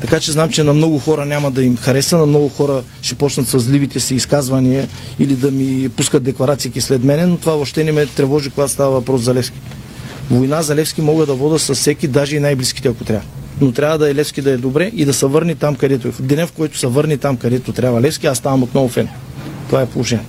[0.00, 3.14] Така че знам, че на много хора няма да им хареса, на много хора ще
[3.14, 7.84] почнат с зливите си изказвания или да ми пускат декларации след мене, но това въобще
[7.84, 9.58] не ме тревожи, когато става въпрос за Левски.
[10.30, 13.24] Война за Левски мога да вода с всеки, даже и най-близките, ако трябва.
[13.60, 16.12] Но трябва да е Левски да е добре и да се върне там, където е.
[16.12, 19.08] В деня, в който се върне там, където трябва Левски, аз ставам отново фен.
[19.66, 20.24] Това е положение.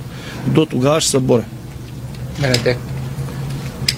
[0.48, 1.44] До тогава ще се боря.
[2.40, 2.78] Менете.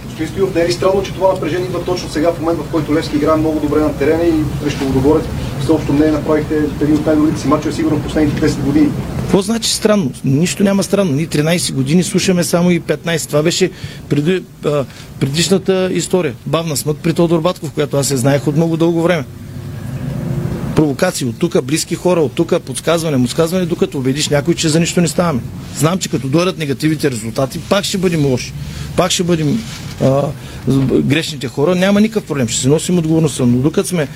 [0.05, 2.71] Господин Стоилов, не е ли странно, че това напрежение идва точно сега, в момент, в
[2.71, 4.33] който Левски играе много добре на терена и
[4.63, 5.23] срещу Водогорец
[5.65, 8.89] съобщо не направихте един от най-добрите си мачове, сигурно последните 10 години.
[9.19, 10.12] Какво значи странно?
[10.26, 11.12] Нищо няма странно.
[11.12, 13.28] Ние 13 години слушаме само и 15.
[13.28, 13.71] Това беше
[14.10, 14.86] преди, а,
[15.19, 16.34] предишната история.
[16.45, 19.23] Бавна смът при Тодор Батков, която аз се знаех от много дълго време
[20.76, 25.02] провокации от тук, близки хора, от тук, подсказване, подсказване, докато убедиш някой, че за нищо
[25.02, 25.41] не ставаме.
[25.78, 28.54] Знам, че като дойдат негативните резултати, пак ще бъдем лоши.
[28.97, 29.63] Пак ще бъдем
[30.02, 30.21] а,
[31.02, 31.76] грешните хора.
[31.76, 32.47] Няма никакъв проблем.
[32.47, 33.45] Ще се носим отговорността.
[33.45, 34.08] Но докато сме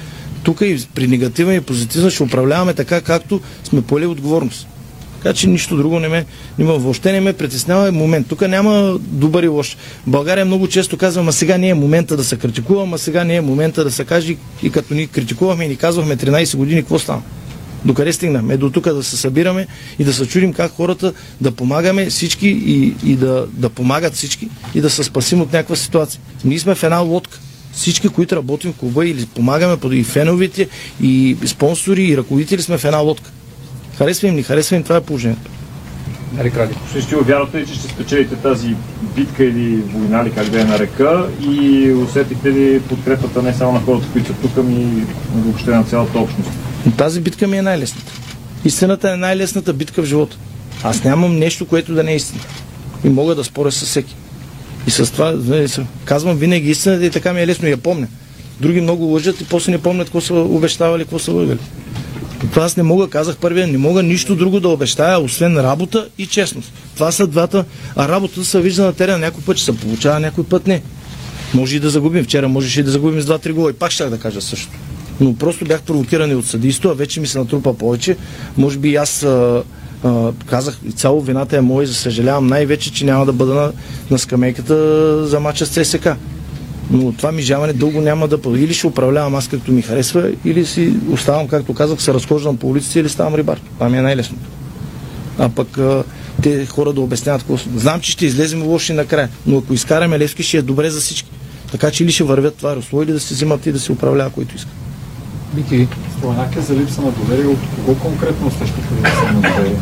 [0.47, 4.67] тук и при негативен и позитивен, ще управляваме така, както сме поели отговорност.
[5.17, 6.25] Така че нищо друго не ме,
[6.59, 8.27] не ме въобще не ме притеснява момент.
[8.27, 9.77] Тук няма добър и лош.
[10.07, 13.23] В България много често казвам, а сега не е момента да се критикувам, а сега
[13.23, 16.81] не е момента да се каже и като ни критикувахме и ни казвахме 13 години,
[16.81, 17.21] какво стана?
[17.85, 18.53] Докъде стигнаме?
[18.53, 19.67] Е до тук да се събираме
[19.99, 24.49] и да се чудим как хората да помагаме всички и, и да, да помагат всички
[24.75, 26.21] и да се спасим от някаква ситуация.
[26.45, 27.39] Ние сме в една лодка.
[27.77, 30.67] Всички, които работим в клуба или помагаме, и феновите,
[31.01, 33.31] и спонсори, и ръководители сме в една лодка.
[33.97, 35.51] Харесва им, не харесва им, това е положението.
[36.33, 36.75] Нали, Кради?
[37.01, 38.75] Ще вярвате ли, че ще спечелите тази
[39.15, 43.79] битка или война, или как да я нарека и усетите ли подкрепата не само на
[43.79, 45.03] хората, които са тук, ами
[45.35, 46.51] въобще на цялата общност?
[46.85, 48.11] Но тази битка ми е най-лесната.
[48.65, 50.37] Истината е най-лесната битка в живота.
[50.83, 52.41] Аз нямам нещо, което да не е истина.
[53.03, 54.15] И мога да споря с всеки.
[54.87, 55.67] И с това, нали,
[56.05, 58.07] казвам винаги истината и така ми е лесно и я помня.
[58.61, 61.59] Други много лъжат и после не помнят какво са обещавали, какво са лъгали.
[62.51, 66.25] Това аз не мога, казах първия, не мога нищо друго да обещая, освен работа и
[66.25, 66.73] честност.
[66.95, 69.17] Това са двата, а работата се вижда на терена.
[69.17, 70.81] Някой път ще се получава, някой път не.
[71.53, 72.23] Може и да загубим.
[72.23, 73.69] Вчера можеше и да загубим с 2-3 гола.
[73.69, 74.69] И пак ще да кажа също.
[75.19, 78.17] Но просто бях провокиран от съдийство, а вече ми се натрупа повече.
[78.57, 79.25] Може би и аз
[80.03, 83.71] а, казах, цяло вината е моя и съжалявам най-вече, че няма да бъда на,
[84.11, 86.09] на скамейката за мача с ЦСК.
[86.91, 88.59] Но това ми жаване дълго няма да бъде.
[88.59, 92.67] Или ще управлявам аз както ми харесва, или си оставам, както казах, се разхождам по
[92.67, 93.59] улиците или ставам рибар.
[93.73, 94.49] Това ми е най-лесното.
[95.39, 96.03] А пък а,
[96.41, 97.57] те хора да обясняват какво.
[97.79, 101.29] Знам, че ще излезем лоши накрая, но ако изкараме Левски, ще е добре за всички.
[101.71, 104.29] Така че или ще вървят това русло, или да се взимат и да се управлява,
[104.29, 104.69] който иска.
[105.53, 105.87] Бики.
[106.17, 107.45] Споменахте за липса на доверие.
[107.45, 109.77] От кого конкретно усещате липса на доверие?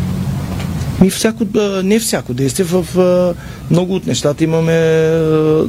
[1.01, 1.45] Ми всяко,
[1.83, 2.85] не всяко действие, в
[3.71, 4.73] много от нещата имаме,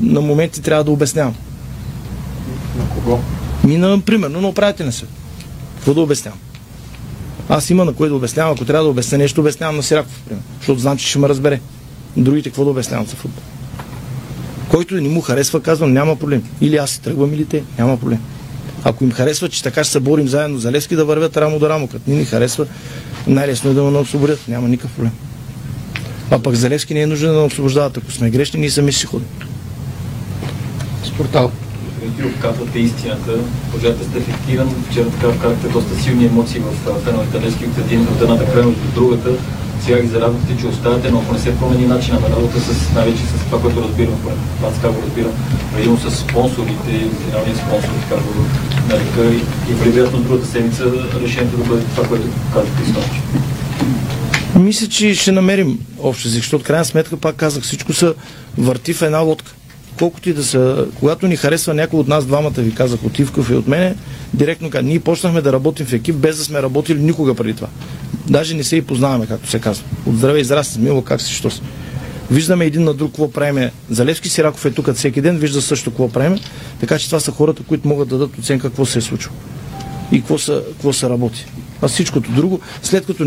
[0.00, 1.34] на моменти трябва да обяснявам.
[2.78, 3.18] На кого?
[3.64, 5.10] Ми, на, примерно, на управителен съвет.
[5.76, 6.38] Какво да обяснявам?
[7.48, 8.52] Аз има на кой да обяснявам.
[8.52, 10.44] Ако трябва да обясня нещо, обяснявам на Сираков, примерно.
[10.58, 11.60] Защото знам, че ще ме разбере.
[12.16, 13.42] Другите какво да обяснявам за футбол.
[14.68, 16.42] Който не му харесва, казвам, няма проблем.
[16.60, 17.62] Или аз си тръгвам, или те.
[17.78, 18.18] Няма проблем.
[18.84, 21.68] Ако им харесва, че така ще се борим заедно за Левски, да вървят рамо до
[21.68, 21.86] рамо.
[21.86, 22.66] Като ни ни харесва,
[23.26, 24.48] най-лесно е да ме освободят.
[24.48, 25.12] Няма никакъв проблем.
[26.30, 27.96] А пък за Левски не е нужно да ме освобождават.
[27.96, 29.28] Ако сме грешни, ние сами си ходим.
[31.04, 31.52] Спортал.
[32.00, 33.38] Димитров, казвате истината.
[33.72, 34.68] Пожарите сте ефективен.
[34.90, 39.30] Вчера така вкарахте доста силни емоции в феновете Левски от едната крайност до другата.
[39.84, 43.22] Сега ги зарадвахте, че оставате, но ако не се промени начина на работа, с, най-вече
[43.22, 44.14] с това, което разбирам,
[44.66, 45.32] аз така го разбирам,
[45.74, 48.30] предимно с спонсорите, финалния спонсор, така го
[48.88, 50.84] нарека, и, и вероятно другата седмица
[51.22, 54.58] решението да бъде това, което казахте и.
[54.58, 58.12] Мисля, че ще намерим общо език, защото крайна сметка, пак казах, всичко се
[58.58, 59.54] върти в една лодка.
[59.98, 63.50] Колкото и да са, когато ни харесва някой от нас двамата, ви казах, от Ивков
[63.50, 63.94] и от мене,
[64.34, 67.68] директно казах, ние почнахме да работим в екип, без да сме работили никога преди това.
[68.28, 69.84] Даже не се и познаваме, както се казва.
[70.06, 71.60] От здраве и здрасти, мило, как си, що си.
[72.30, 73.72] Виждаме един на друг какво правиме.
[73.90, 76.38] Залевски Сираков е тук всеки ден, вижда също какво правиме.
[76.80, 79.34] Така че това са хората, които могат да дадат оценка какво се е случило
[80.12, 81.46] и какво се, какво се работи.
[81.82, 83.24] А всичкото друго, след като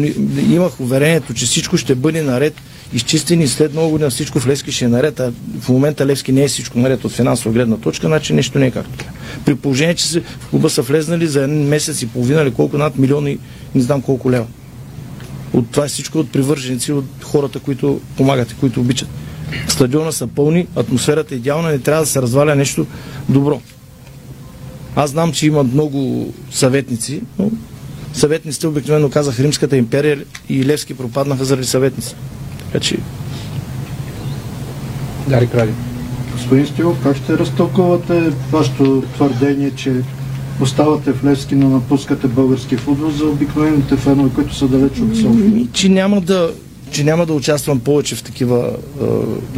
[0.49, 2.53] имах уверението, че всичко ще бъде наред,
[2.93, 5.31] изчистени след много година всичко в Левски ще е наред, а
[5.61, 8.71] в момента Левски не е всичко наред от финансова гледна точка, значи нещо не е
[8.71, 9.17] както трябва.
[9.45, 12.97] При положение, че в клуба са влезнали за един месец и половина или колко над
[12.97, 13.37] милиони,
[13.75, 14.45] не знам колко лева.
[15.53, 19.09] От това е всичко от привърженици, от хората, които помагат и които обичат.
[19.67, 22.85] Стадиона са пълни, атмосферата е идеална, не трябва да се разваля нещо
[23.29, 23.61] добро.
[24.95, 27.51] Аз знам, че има много съветници, но
[28.13, 32.15] съветниците обикновено казах Римската империя и Левски пропаднаха заради съветници.
[32.65, 32.97] Така че...
[35.27, 35.73] Дари Кради.
[36.31, 39.93] Господин Стилов, как ще разтълкувате вашето твърдение, че
[40.61, 45.49] оставате в Левски, но напускате български футбол за обикновените фенове, които са далеч от София?
[45.49, 46.51] Ми, че няма да
[46.91, 49.05] че няма да участвам повече в такива е,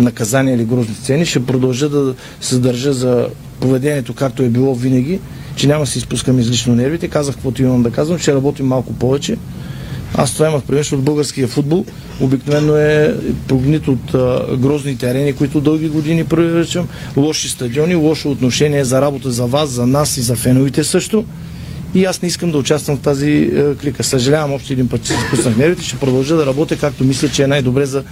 [0.01, 1.25] наказания или грозни сцени.
[1.25, 3.27] Ще продължа да се държа за
[3.59, 5.19] поведението, както е било винаги,
[5.55, 7.07] че няма да се изпускам излишно нервите.
[7.07, 9.37] Казах каквото имам да казвам, ще работим малко повече.
[10.15, 11.85] Аз това имах предвид, от българския футбол
[12.19, 13.15] обикновено е
[13.47, 19.31] прогнит от а, грозните арени, които дълги години превръчвам, лоши стадиони, лошо отношение за работа
[19.31, 21.25] за вас, за нас и за феновите също.
[21.95, 24.03] И аз не искам да участвам в тази е, клика.
[24.03, 25.83] Съжалявам още един път, че спуснах нервите.
[25.83, 28.03] Ще продължа да работя както мисля, че е най-добре за,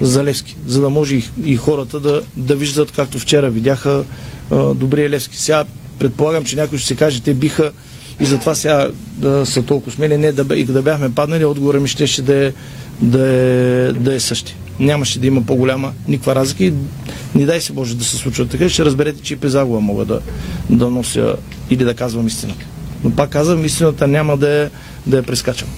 [0.00, 0.56] за Левски.
[0.66, 4.04] За да може и, и хората да, да виждат, както вчера видяха
[4.52, 5.36] е, добрия Левски.
[5.36, 5.64] Сега
[5.98, 7.72] предполагам, че някой ще се каже, те биха
[8.20, 10.16] и затова сега да са толкова смели.
[10.16, 12.52] Не, да, и да бяхме паднали, отговора ми ще да е,
[13.00, 14.56] да е, да е същи.
[14.80, 16.72] Нямаше да има по-голяма никаква разлика и
[17.34, 20.04] не дай се Боже да се случва така, ще разберете, че и при загуба мога
[20.04, 20.20] да,
[20.70, 21.36] да нося
[21.70, 22.64] или да казвам истината.
[23.04, 24.68] Но пак казвам, истината няма да е,
[25.06, 25.68] да е прескачам.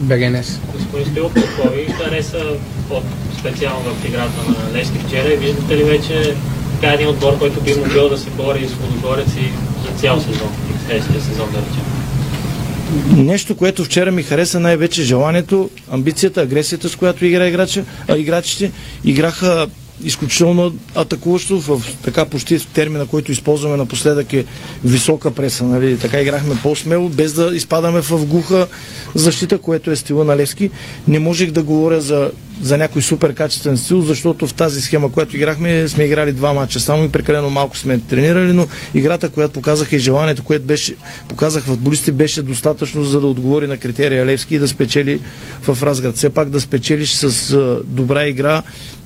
[0.00, 0.60] БГНС.
[0.74, 2.44] Господин Стоилов, какво ви хареса
[2.88, 6.34] по-специално в играта на Лески вчера и виждате ли вече
[6.80, 9.52] така един отбор, който би могъл да се бори с Лудогорец и
[9.86, 10.48] за цял сезон,
[10.94, 13.26] и следващия сезон да речем?
[13.26, 18.72] Нещо, което вчера ми хареса най-вече желанието, амбицията, агресията, с която игра играча, а, играчите.
[19.04, 19.66] Играха
[20.04, 24.44] изключително атакуващо, в така почти в термина, който използваме напоследък е
[24.84, 25.64] висока преса.
[25.64, 25.98] Нали?
[25.98, 28.66] Така играхме по-смело, без да изпадаме в глуха
[29.14, 30.70] защита, което е стила на Левски.
[31.08, 32.30] Не можех да говоря за,
[32.62, 36.80] за някой супер качествен стил, защото в тази схема, която играхме, сме играли два мача.
[36.80, 40.94] Само и прекалено малко сме тренирали, но играта, която показаха и желанието, което беше,
[41.28, 45.20] показах футболисти, беше достатъчно за да отговори на критерия Левски и да спечели
[45.62, 46.16] в Разград.
[46.16, 48.62] Все пак да спечелиш с а, добра игра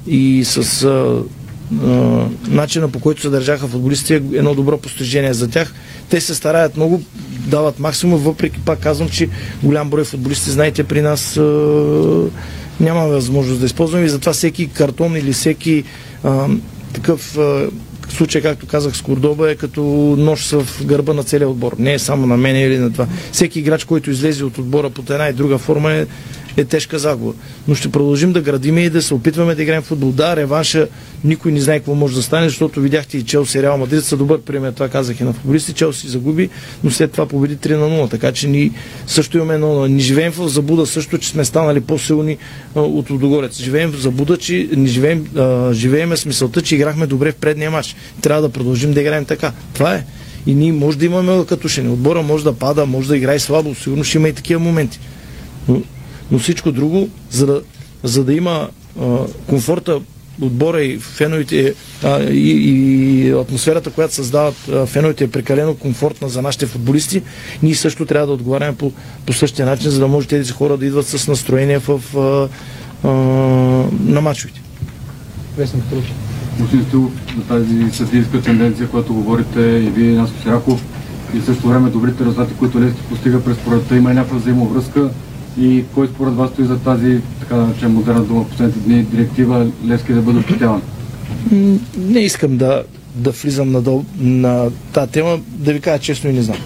[0.07, 1.23] и с а,
[1.85, 5.75] а, начина по който се държаха футболистите е едно добро постижение за тях.
[6.11, 7.03] те се стараят много,
[7.47, 9.29] дават максимум, въпреки пак казвам, че
[9.63, 12.31] голям брой футболисти, знаете, при нас а,
[12.81, 15.85] няма възможност да използваме и затова всеки картон или всеки
[16.25, 16.49] а,
[16.93, 17.69] такъв а,
[18.09, 19.83] случай, както казах с Кордоба, е като
[20.19, 21.77] нож в гърба на целия отбор.
[21.79, 23.07] Не е само на мен или на това.
[23.33, 26.07] Всеки играч, който излезе от отбора под една и друга форма е
[26.57, 27.33] е тежка загуба.
[27.69, 30.13] Но ще продължим да градиме и да се опитваме да играем в футбол.
[30.13, 30.89] Да, реванша
[31.25, 34.41] никой не знае какво може да стане, защото видяхте и Челси Реал Мадрид са добър
[34.41, 34.73] пример.
[34.73, 35.73] Това казах и на футболисти.
[35.73, 36.49] Челси загуби,
[36.85, 38.11] но след това победи 3 на 0.
[38.11, 38.73] Така че ни
[39.07, 39.87] също имаме едно.
[39.87, 42.37] Ни живеем в забуда също, че сме станали по-силни
[42.75, 43.57] от Лудогорец.
[43.57, 47.71] Живеем в забуда, че ни живеем, а, живееме с мисълта, че играхме добре в предния
[47.71, 47.97] матч.
[48.23, 49.53] Трябва да продължим да играем така.
[49.75, 50.05] Това е.
[50.47, 51.89] И ние може да имаме катушени.
[51.89, 53.75] Отбора може да пада, може да играе слабо.
[53.75, 55.01] Сигурно ще има и такива моменти.
[55.69, 55.83] Но
[56.31, 57.63] но всичко друго, за да,
[58.03, 58.69] за да има
[59.01, 60.01] а, комфорта
[60.41, 66.43] отбора и феновите а, и, и атмосферата, която създават а, феновите е прекалено комфортна за
[66.43, 67.23] нашите футболисти,
[67.63, 68.93] ние също трябва да отговаряме по,
[69.27, 72.49] по същия начин, за да може тези хора да идват с настроение в, а,
[73.09, 73.11] а,
[74.05, 74.61] на мачовете.
[75.57, 75.85] Вестник
[76.59, 80.85] Господин Стилов, за тази съдийска тенденция, която говорите и вие, Наско Сираков,
[81.35, 85.11] и също време добрите резултати, които Лески постига през пролетта, има някаква взаимовръзка
[85.61, 89.67] и кой според вас стои за тази, така да речем, модерна дума последните дни, директива
[89.87, 90.83] Левски да бъде ощетяван?
[91.99, 92.83] Не искам да,
[93.15, 93.83] да влизам на,
[94.19, 96.59] на тази тема, да ви кажа честно и не знам.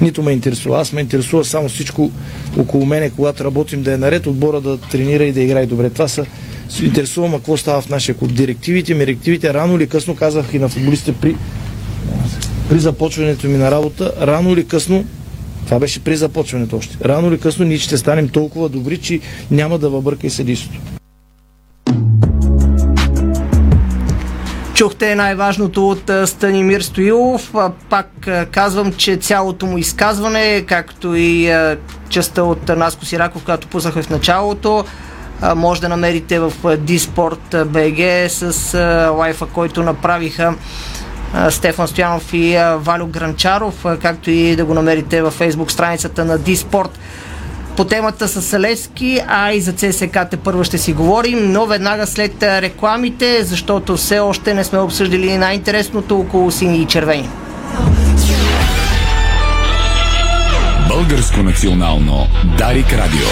[0.00, 0.80] Нито ме интересува.
[0.80, 2.10] Аз ме интересува само всичко
[2.58, 5.90] около мене, когато работим да е наред, отбора да тренира и да играе добре.
[5.90, 6.26] Това са
[6.68, 8.32] се интересувам какво става в нашия клуб.
[8.32, 11.36] Директивите, директивите, рано или късно, казах и на футболистите при,
[12.68, 15.04] при започването ми на работа, рано или късно
[15.68, 16.96] това беше при започването още.
[17.04, 20.80] Рано или късно ние ще станем толкова добри, че няма да въбърка и съдийството.
[24.74, 27.54] Чухте най-важното от Станимир Стоилов.
[27.90, 31.52] Пак казвам, че цялото му изказване, както и
[32.08, 34.84] частта от Наско Сираков, която пуснахме в началото,
[35.56, 38.78] може да намерите в Диспорт BG с
[39.18, 40.54] лайфа, който направиха
[41.50, 46.98] Стефан Стоянов и Валю Гранчаров, както и да го намерите във фейсбук страницата на Диспорт
[47.76, 52.06] по темата с Салески, а и за ЦСК те първо ще си говорим, но веднага
[52.06, 57.28] след рекламите, защото все още не сме обсъждали най-интересното около сини и червени.
[60.88, 62.26] Българско национално
[62.58, 63.28] Дарик Радио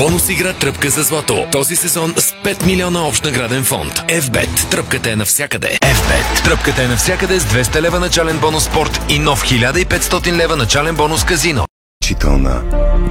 [0.00, 1.46] Бонус игра Тръпка за злато.
[1.52, 3.92] Този сезон с 5 милиона общ награден фонд.
[4.08, 4.70] FBET.
[4.70, 5.78] Тръпката е навсякъде.
[5.82, 6.44] FBET.
[6.44, 11.24] Тръпката е навсякъде с 200 лева начален бонус спорт и нов 1500 лева начален бонус
[11.24, 11.66] казино.
[12.04, 12.62] Чителна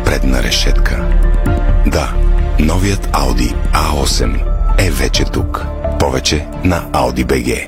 [0.06, 1.06] предна решетка.
[1.88, 2.14] Да,
[2.60, 4.44] новият Audi A8
[4.88, 5.66] е вече тук.
[6.00, 7.68] Повече на Audi BG.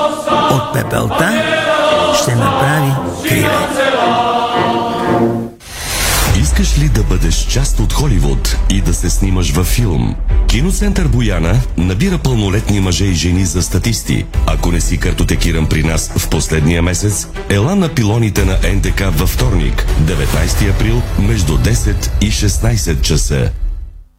[0.51, 1.43] От пепелта
[2.21, 2.91] ще направи
[3.29, 3.49] криле.
[6.41, 10.15] Искаш ли да бъдеш част от Холивуд и да се снимаш във филм?
[10.47, 14.25] Киноцентър Бояна набира пълнолетни мъже и жени за статисти.
[14.45, 19.29] Ако не си картотекиран при нас в последния месец, ела на пилоните на НДК във
[19.29, 23.51] вторник, 19 април, между 10 и 16 часа.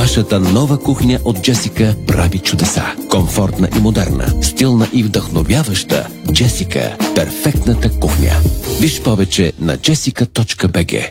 [0.00, 2.84] Вашата нова кухня от Джесика прави чудеса.
[3.10, 6.06] Комфортна и модерна, стилна и вдъхновяваща.
[6.32, 8.32] Джесика– перфектната кухня.
[8.80, 11.10] Виж повече на jessica.bg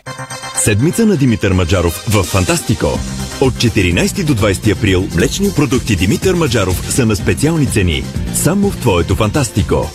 [0.56, 2.98] Седмица на Димитър Маджаров в Фантастико.
[3.40, 8.04] От 14 до 20 април млечни продукти Димитър Маджаров са на специални цени.
[8.34, 9.90] Само в твоето Фантастико.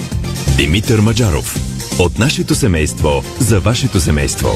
[0.57, 1.55] Димитър Маджаров.
[1.99, 4.49] От нашето семейство за вашето семейство.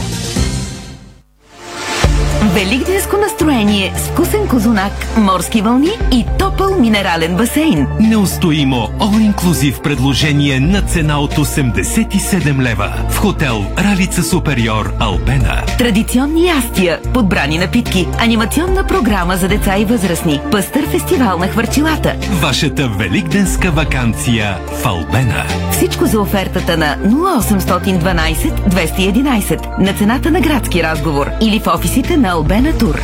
[2.54, 3.18] Великденско
[3.50, 7.88] настроение с вкусен козунак, морски вълни и топъл минерален басейн.
[8.00, 15.64] Неустоимо All Inclusive предложение на цена от 87 лева в хотел Ралица Супериор Албена.
[15.78, 22.16] Традиционни ястия, подбрани напитки, анимационна програма за деца и възрастни, пъстър фестивал на хвърчилата.
[22.42, 25.44] Вашата великденска вакансия в Албена.
[25.72, 32.30] Всичко за офертата на 0812 211 на цената на градски разговор или в офисите на
[32.30, 33.02] Албена Тур.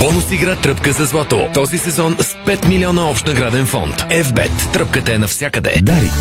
[0.00, 1.48] Бонус игра Тръпка за злато.
[1.54, 3.96] Този сезон с 5 милиона общ награден фонд.
[3.96, 4.72] FBET.
[4.72, 5.74] Тръпката е навсякъде.
[5.82, 6.12] Дарик.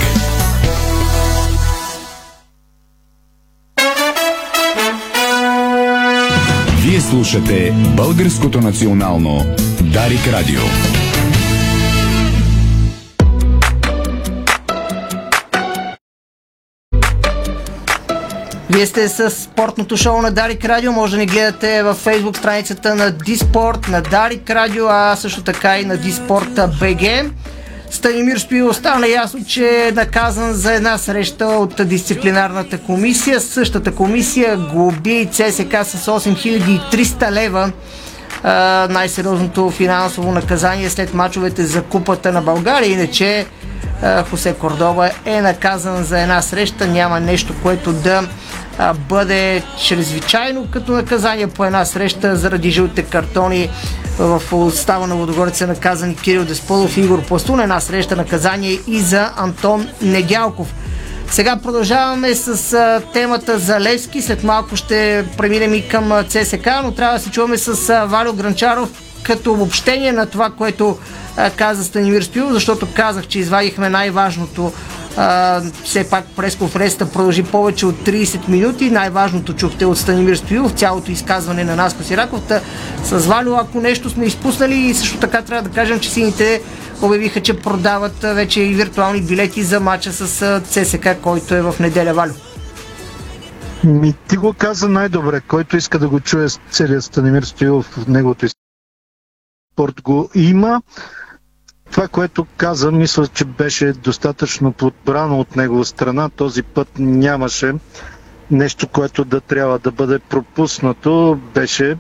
[6.82, 9.46] Вие слушате Българското национално
[9.82, 10.62] Дарик Радио.
[18.80, 20.92] Вие сте с спортното шоу на Дарик Радио.
[20.92, 25.80] Може да ни гледате във фейсбук страницата на Диспорт, на Дарик Радио, а също така
[25.80, 27.32] и на Диспорт БГ.
[27.92, 33.42] Станимир Стоилов стана ясно, че е наказан за една среща от дисциплинарната комисия.
[33.42, 37.72] Същата комисия глоби ЦСК с 8300 лева
[38.90, 42.92] най-сериозното финансово наказание след мачовете за Купата на България.
[42.92, 43.46] Иначе
[44.30, 46.88] Хосе Кордова е наказан за една среща.
[46.88, 48.24] Няма нещо, което да
[48.94, 53.70] бъде чрезвичайно като наказание по една среща заради жълтите картони
[54.20, 57.60] в остава на Водогорец са наказани Кирил Десполов и Игор Пластун.
[57.60, 60.74] Една среща наказание и за Антон Недялков.
[61.32, 64.22] Сега продължаваме с а, темата за Левски.
[64.22, 68.34] След малко ще преминем и към ЦСК, но трябва да се чуваме с а, Валио
[68.34, 68.90] Гранчаров
[69.24, 70.98] като обобщение на това, което
[71.38, 74.74] а, каза Станимир Спилов, защото казах, че извадихме най-важното
[75.18, 78.92] а, все пак пресконференцията продължи повече от 30 минути.
[78.92, 82.42] Най-важното чухте от Станимир Стоилов, цялото изказване на Наско Сираков.
[82.48, 82.62] Та,
[83.04, 86.62] с Валио, ако нещо сме изпуснали и също така трябва да кажем, че сините
[87.02, 92.14] обявиха, че продават вече и виртуални билети за матча с ЦСК, който е в неделя,
[92.14, 92.34] Валю.
[93.84, 95.42] Ми, ти го каза най-добре.
[95.48, 98.46] Който иска да го чуе целият Станимир Стоилов неговото
[99.80, 100.82] спорт го има.
[101.92, 106.30] Това, което каза, мисля, че беше достатъчно подбрано от негова страна.
[106.30, 107.74] Този път нямаше
[108.52, 111.40] нещо, което да трябва да бъде пропуснато.
[111.54, 111.98] Беше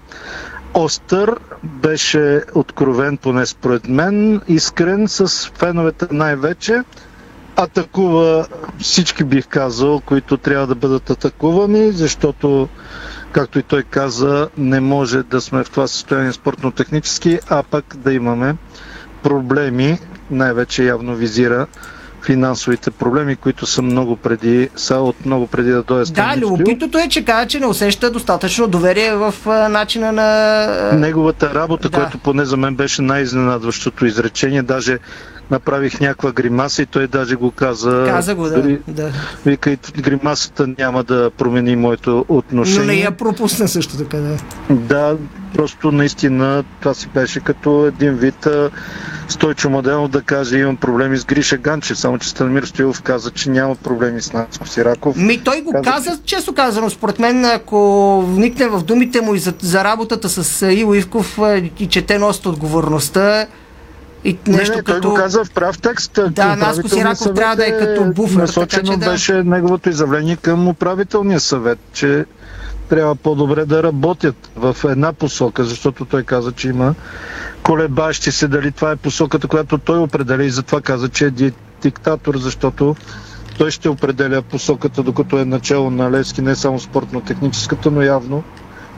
[0.73, 6.83] остър, беше откровен, поне според мен, искрен с феновете най-вече.
[7.55, 8.47] Атакува
[8.79, 12.67] всички, бих казал, които трябва да бъдат атакувани, защото,
[13.31, 18.13] както и той каза, не може да сме в това състояние спортно-технически, а пък да
[18.13, 18.55] имаме
[19.23, 19.99] проблеми,
[20.31, 21.67] най-вече явно визира
[22.25, 27.07] финансовите проблеми, които са много преди, са от много преди да дойде Да, любопитното е,
[27.09, 30.91] че каза, че не усеща достатъчно доверие в а, начина на...
[30.93, 31.97] Неговата работа, да.
[31.97, 34.99] което поне за мен беше най-изненадващото изречение, даже
[35.51, 38.05] направих някаква гримаса и той даже го каза.
[38.07, 38.61] Каза го, да.
[38.61, 39.11] Дори, да.
[39.45, 42.79] Вика, гримасата няма да промени моето отношение.
[42.79, 44.37] Но не я пропусна също така, да.
[44.69, 45.17] Да,
[45.55, 48.47] просто наистина това си беше като един вид
[49.27, 53.49] Стойчо Младенов да каже имам проблеми с Гриша Ганчев, само че Станимир Стоилов каза, че
[53.49, 55.17] няма проблеми с Нацко Сираков.
[55.17, 59.39] Ми той го каза, каза често казано, според мен, ако вникне в думите му и
[59.39, 61.39] за, за работата с Иво Ивков
[61.79, 63.47] и че те носят отговорността,
[64.23, 65.01] и нещо не, не, като...
[65.01, 66.19] той го каза в прав текст.
[66.29, 68.35] Да, Наско Сираков трябва да е като буфер.
[68.35, 69.11] Насочено така, че да...
[69.11, 72.25] беше неговото изявление към управителния съвет, че
[72.89, 76.95] трябва по-добре да работят в една посока, защото той каза, че има
[77.63, 81.51] колебащи се дали това е посоката, която той определя и затова каза, че е
[81.81, 82.95] диктатор, защото
[83.57, 88.43] той ще определя посоката, докато е начало на Левски, не само спортно-техническата, но явно,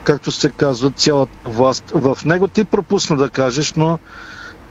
[0.04, 2.48] както се казва, цялата власт в него.
[2.48, 3.98] Ти пропусна да кажеш, но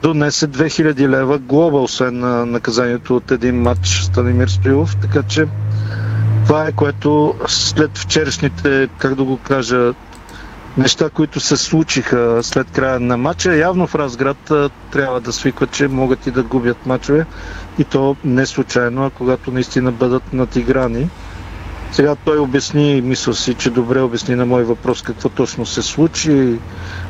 [0.02, 5.48] донесе 2000 лева глоба, освен на наказанието от един матч Станимир Стоилов, така че
[6.46, 9.94] това е което след вчерашните, как да го кажа,
[10.78, 14.52] неща, които се случиха след края на матча, явно в Разград
[14.92, 17.26] трябва да свикват, че могат и да губят матчове
[17.80, 21.10] и то не случайно, а когато наистина бъдат надиграни.
[21.92, 26.60] Сега той обясни, мисля си, че добре обясни на мой въпрос какво точно се случи.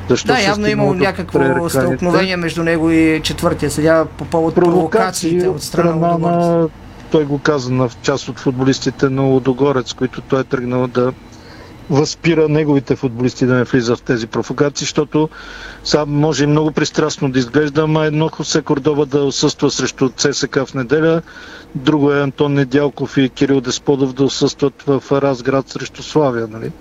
[0.09, 3.71] Защо да, явно е имало някакво стълкновение между него и четвъртия.
[3.71, 6.69] Съдя по повод провокациите от страна на,
[7.11, 11.13] той го каза на част от футболистите на Лодогорец, които той е тръгнал да
[11.89, 15.29] възпира неговите футболисти да не влизат в тези провокации, защото
[15.83, 20.59] сега може и много пристрастно да изглежда, ама едно Хосе Кордова да отсъства срещу ЦСК
[20.65, 21.21] в неделя,
[21.75, 26.71] друго е Антон Недялков и Кирил Десподов да отсъстват в Разград срещу Славия, нали?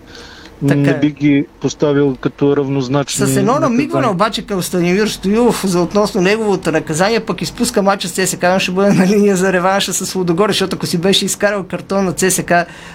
[0.68, 0.98] Така не е.
[0.98, 3.26] би ги поставил като равнозначни.
[3.26, 8.12] С едно намигване обаче към Станимир Стоилов за относно неговото наказание, пък изпуска мача с
[8.12, 11.64] ЦСК, но ще бъде на линия за реванша с Лудогоре, защото ако си беше изкарал
[11.64, 12.52] картон на ЦСК,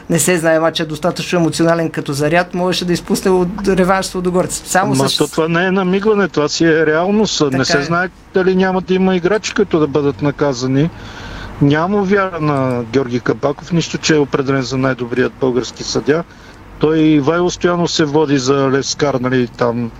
[0.09, 4.15] не се знае мача е достатъчно емоционален като заряд, можеше да изпусне от реванш с
[4.15, 4.61] Лудогорец.
[4.65, 5.17] Само Ама с...
[5.17, 7.39] то това не е намигване, това си е реалност.
[7.39, 7.81] Така не се е.
[7.81, 10.89] знае дали няма да има играчи, които да бъдат наказани.
[11.61, 16.23] Няма вяра на Георги Кабаков, нищо, че е определен за най-добрият български съдя.
[16.79, 19.91] Той Ивайло Стоянов се води за лескар, нали, там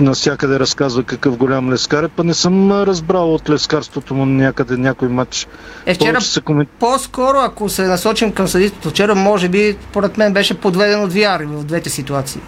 [0.00, 5.08] навсякъде разказва какъв голям лескар е, па не съм разбрал от лескарството му някъде някой
[5.08, 5.48] матч.
[5.86, 10.32] Е, вчера се комен- по-скоро, ако се насочим към съдителството, вчера може би, поред мен,
[10.32, 12.40] беше подведен от VR в двете ситуации.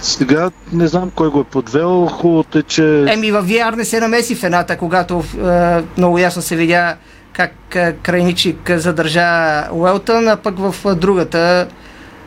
[0.00, 2.06] Сега не знам кой го е подвел.
[2.06, 3.04] Хубавото е, че...
[3.08, 6.96] Еми, в VR не се намеси в едната, когато е, много ясно се видя
[7.32, 11.66] как е, Крайничик задържа Уелтън, а пък в е, другата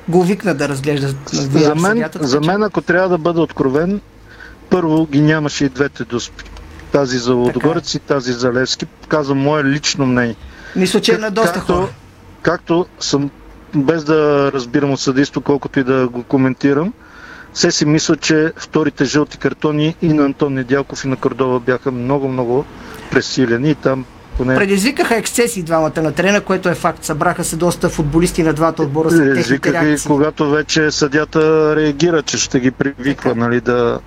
[0.10, 4.01] го викна да разглежда VR За мен, така за мен, ако трябва да бъда откровен,
[4.70, 6.43] първо ги нямаше и двете доспи.
[6.91, 8.86] Тази за Лодогорец и тази за Левски.
[9.07, 10.36] Казвам мое лично мнение.
[10.76, 11.88] Мисля, че е на доста както, хора.
[12.41, 13.30] Както съм,
[13.76, 16.93] без да разбирам от съдейство, колкото и да го коментирам,
[17.53, 21.91] все си мисля, че вторите жълти картони и на Антон Недялков и на Кордова бяха
[21.91, 22.66] много-много
[23.12, 24.05] пресилени и там
[24.39, 24.55] поне...
[24.55, 27.03] Предизвикаха ексцесии двамата на трена, което е факт.
[27.03, 32.21] Събраха се доста футболисти на двата отбора за техните Извикаха и когато вече съдята реагира,
[32.21, 33.99] че ще ги привиква, нали, да...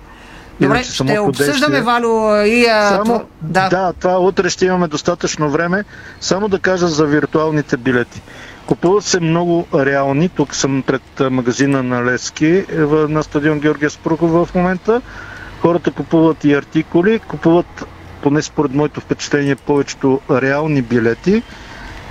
[0.61, 2.65] Добре, Иначе ще обсъждаме, Валю, и...
[2.65, 3.69] А, Само, това- да.
[3.69, 5.83] да, това утре ще имаме достатъчно време.
[6.21, 8.21] Само да кажа за виртуалните билети.
[8.65, 10.29] Купуват се много реални.
[10.29, 15.01] Тук съм пред магазина на Лески е, на стадион Георгия Спрухов в момента.
[15.61, 17.85] Хората купуват и артикули, купуват,
[18.23, 21.43] поне според моето впечатление, повечето реални билети,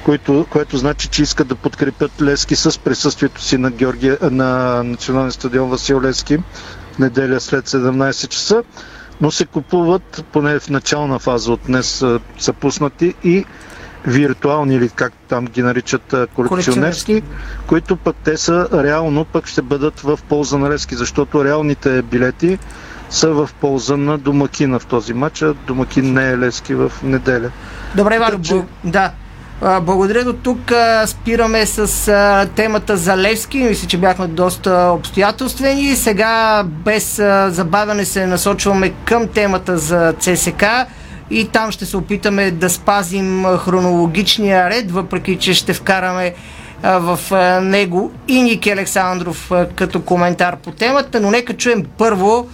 [0.04, 5.32] които, което значи, че искат да подкрепят Лески с присъствието си на, Георгия, на Националния
[5.32, 6.38] стадион Васил Лески
[6.92, 8.62] в неделя след 17 часа,
[9.20, 13.44] но се купуват, поне в начална фаза от днес са, са пуснати и
[14.06, 17.22] виртуални или как там ги наричат колекционерски,
[17.66, 22.58] които пък те са реално пък ще бъдат в полза на Лески, защото реалните билети
[23.12, 27.50] са в полза на домакина в този матч, а домакин не е Лески в неделя.
[27.94, 29.10] Добре, Валю, бл- да.
[29.82, 30.72] Благодаря до тук.
[31.06, 33.58] Спираме с темата за Левски.
[33.58, 35.96] Мисля, че бяхме доста обстоятелствени.
[35.96, 37.16] Сега без
[37.48, 40.64] забавяне се насочваме към темата за ЦСК
[41.30, 46.34] и там ще се опитаме да спазим хронологичния ред, въпреки че ще вкараме
[46.82, 47.18] в
[47.62, 52.48] него и Ники Александров като коментар по темата, но нека чуем първо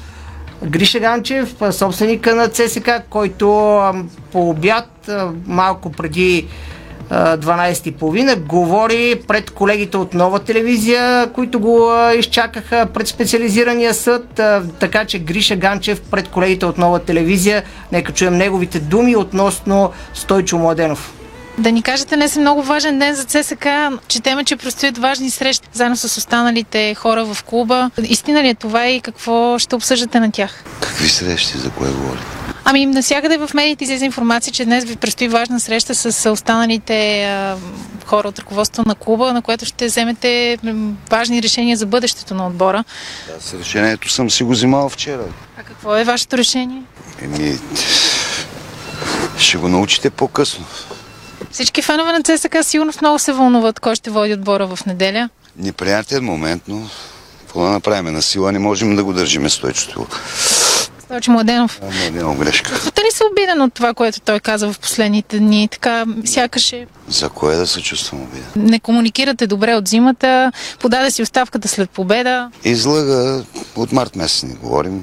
[0.65, 3.47] Гриша Ганчев, собственика на ЦСК, който
[4.33, 5.11] по обяд,
[5.47, 6.47] малко преди
[7.11, 14.41] а, 12.30, говори пред колегите от нова телевизия, които го изчакаха пред специализирания съд.
[14.79, 20.59] Така че Гриша Ганчев пред колегите от нова телевизия, нека чуем неговите думи относно Стойчо
[20.59, 21.18] Младенов.
[21.59, 23.67] Да ни кажете, днес е много важен ден за ЦСК.
[24.09, 27.91] Четеме, че предстоят важни срещи заедно с останалите хора в клуба.
[28.03, 30.65] Истина ли е това и какво ще обсъждате на тях?
[30.81, 32.19] Какви срещи, за кое говори?
[32.65, 37.57] Ами, навсякъде в медиите излиза информация, че днес ви предстои важна среща с останалите а,
[38.07, 40.59] хора от ръководството на клуба, на което ще вземете
[41.11, 42.85] важни решения за бъдещето на отбора.
[43.39, 45.23] Аз решението съм си го взимал вчера.
[45.59, 46.83] А какво е вашето решение?
[47.23, 47.59] Еми,
[49.39, 50.65] ще го научите по-късно.
[51.53, 55.29] Всички фенове на ЦСК сигурно много се вълнуват кой ще води отбора в неделя.
[55.57, 56.83] Неприятен момент, но
[57.41, 58.13] какво да направим?
[58.15, 60.07] На сила не можем да го държиме стойчето.
[60.99, 61.81] Стойчо Младенов.
[61.83, 62.71] Младено грешка.
[62.71, 65.69] Дали се обиден от това, което той каза в последните дни?
[65.69, 68.47] Така, сякаш е За кое да се чувствам обиден?
[68.57, 72.51] не комуникирате добре от зимата, подаде си оставката след победа.
[72.65, 73.43] Излъга
[73.77, 75.03] от март месец не говорим.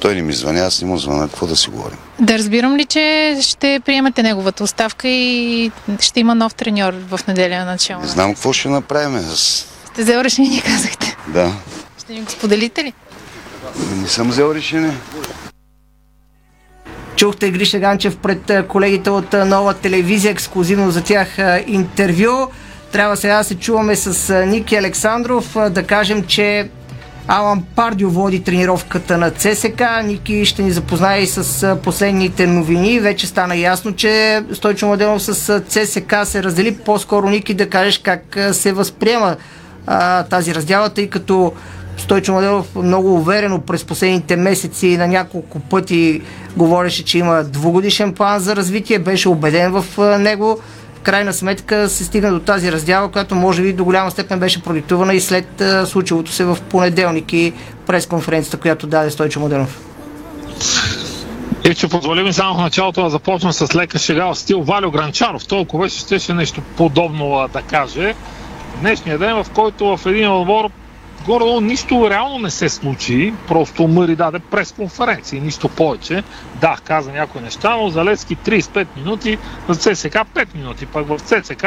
[0.00, 1.28] Той не ми звъня, аз не му звъня.
[1.28, 1.98] Какво да си говорим?
[2.20, 7.58] Да разбирам ли, че ще приемете неговата оставка и ще има нов треньор в неделя
[7.58, 8.02] на начало?
[8.02, 9.16] Не знам какво ще направим.
[9.16, 9.66] Аз...
[9.92, 11.16] Сте взел решение, казахте.
[11.28, 11.52] Да.
[11.98, 12.92] Ще ни го споделите ли?
[13.96, 14.92] Не съм взел решение.
[17.16, 22.50] Чухте Гриша Ганчев пред а, колегите от а, нова телевизия, ексклюзивно за тях а, интервю.
[22.92, 26.68] Трябва сега да се чуваме с Ники Александров, да кажем, че
[27.28, 29.82] Алан Пардио води тренировката на ЦСК.
[30.04, 33.00] Ники ще ни запознае и с последните новини.
[33.00, 36.76] Вече стана ясно, че Стойчо Младенов с ЦСК се раздели.
[36.76, 39.36] По-скоро Ники да кажеш как се възприема
[39.86, 41.52] а, тази раздяла, тъй като
[41.96, 46.22] Стойчо Младенов много уверено през последните месеци на няколко пъти
[46.56, 50.58] говореше, че има двугодишен план за развитие, беше убеден в него.
[51.04, 55.14] Крайна сметка се стигна до тази раздяла, която може би до голяма степен беше продиктувана
[55.14, 57.52] и след случилото се в понеделник и
[57.86, 59.80] през конференцията, която даде Стойчо Младенов.
[61.64, 64.90] И че позволи ми само в началото да започна с лека шега в стил Валю
[64.90, 65.46] Гранчаров.
[65.46, 68.14] Толкова ще щеше нещо подобно да каже.
[68.80, 70.70] Днешния ден, в който в един отбор
[71.26, 76.22] горе нищо реално не се случи, просто Мъри даде пресконференция, нищо повече.
[76.60, 81.18] Да, каза някои неща, но за Левски 35 минути, за ЦСК 5 минути, пък в
[81.18, 81.66] ЦСК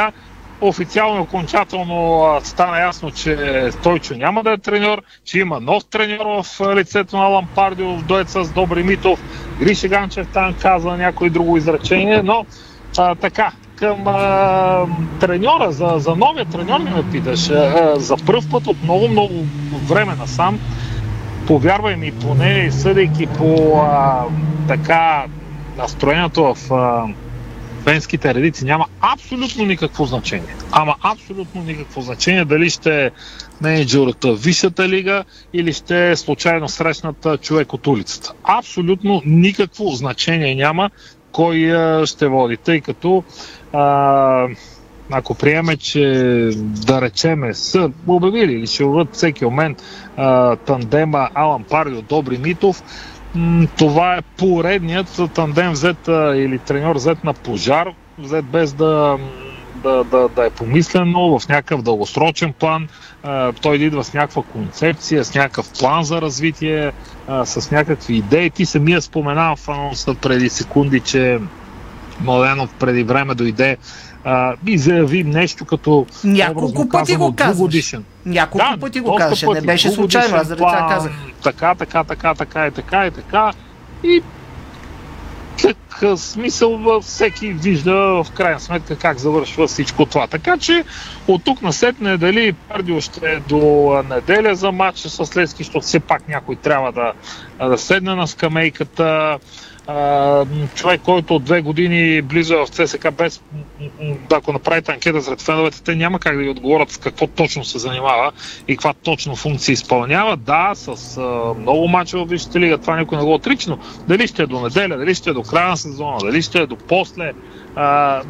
[0.61, 3.37] официално окончателно стана ясно, че
[3.71, 8.29] Стойчо няма да е треньор, че има нов треньор в лицето на Лампардио в дует
[8.29, 9.19] с Добри Митов.
[9.59, 12.45] Гриша Ганчев там каза някое друго изречение, но
[12.97, 14.85] а, така, към а,
[15.19, 17.49] треньора, за, за новия треньор не ме питаш.
[17.49, 19.45] А, за първ път от много, много
[19.87, 20.59] време насам,
[21.47, 24.23] повярвай ми, поне съдейки по а,
[24.67, 25.25] така
[25.77, 27.03] настроението в а,
[27.85, 30.55] венските редици, няма абсолютно никакво значение.
[30.71, 33.11] Ама абсолютно никакво значение дали ще
[33.61, 35.23] менеджерата в Висшата лига
[35.53, 38.33] или ще случайно срещната човек от улицата.
[38.43, 40.89] Абсолютно никакво значение няма
[41.31, 41.73] кой
[42.05, 43.23] ще води, тъй като
[43.73, 44.47] а,
[45.11, 46.01] ако приеме, че
[46.57, 49.83] да речеме са обявили или ще уват всеки момент
[50.17, 52.83] а, тандема Алан Пардио Добри Митов,
[53.35, 59.17] м- това е поредният тандем взет а, или треньор взет на пожар, взет без да,
[59.75, 62.87] да, да, да е помислено в някакъв дългосрочен план.
[63.23, 66.91] А, той идва с някаква концепция, с някакъв план за развитие,
[67.27, 68.49] а, с някакви идеи.
[68.49, 71.39] Ти самия споменава в анонса преди секунди, че
[72.21, 73.77] Младенов преди време дойде
[74.23, 77.95] а, и заяви нещо като Няколко пъти го казваш.
[78.25, 81.11] Няколко да, пъти го казваше, не беше случайно, аз заради това казах.
[81.43, 83.51] Така, така, така, така и така и така.
[84.03, 84.21] И
[85.57, 90.27] как смисъл всеки вижда в крайна сметка как завършва всичко това.
[90.27, 90.83] Така че
[91.27, 95.85] от тук на сетне дали Пардио ще е до неделя за матча с Лески, защото
[95.85, 97.13] все пак някой трябва да,
[97.69, 99.39] да седне на скамейката
[100.75, 103.41] човек, който от две години близо в ЦСК, без,
[104.31, 107.79] ако направите анкета сред феновете, те няма как да ви отговорят с какво точно се
[107.79, 108.31] занимава
[108.67, 110.37] и каква точно функция изпълнява.
[110.37, 113.77] Да, с а, много мача в Висшата лига, това никой не го отрича,
[114.07, 116.65] дали ще е до неделя, дали ще е до края на сезона, дали ще е
[116.65, 117.31] до после,
[117.75, 118.21] а,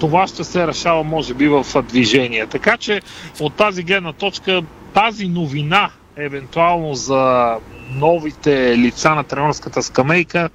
[0.00, 2.46] това ще се решава, може би, в движение.
[2.46, 3.00] Така че
[3.40, 4.62] от тази гледна точка,
[4.94, 7.54] тази новина, евентуално за
[7.94, 10.50] новите лица на тренерската скамейка,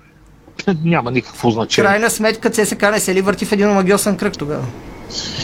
[0.84, 1.89] няма никакво значение.
[1.89, 4.66] Крайна сметка ЦСК не се ли върти в един магиосен кръг тогава?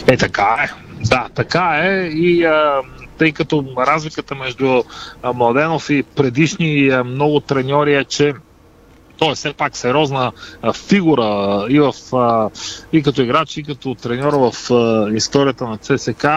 [0.08, 0.84] Е, така е.
[1.06, 2.08] Да, така е.
[2.08, 2.82] И а,
[3.18, 4.84] тъй като разликата между
[5.24, 8.34] а, Младенов и предишни а, много треньори е, че
[9.18, 10.32] той е все пак сериозна
[10.88, 11.94] фигура и, в,
[12.94, 14.54] и като играч, и като треньор в
[15.16, 16.28] историята на ЦСК.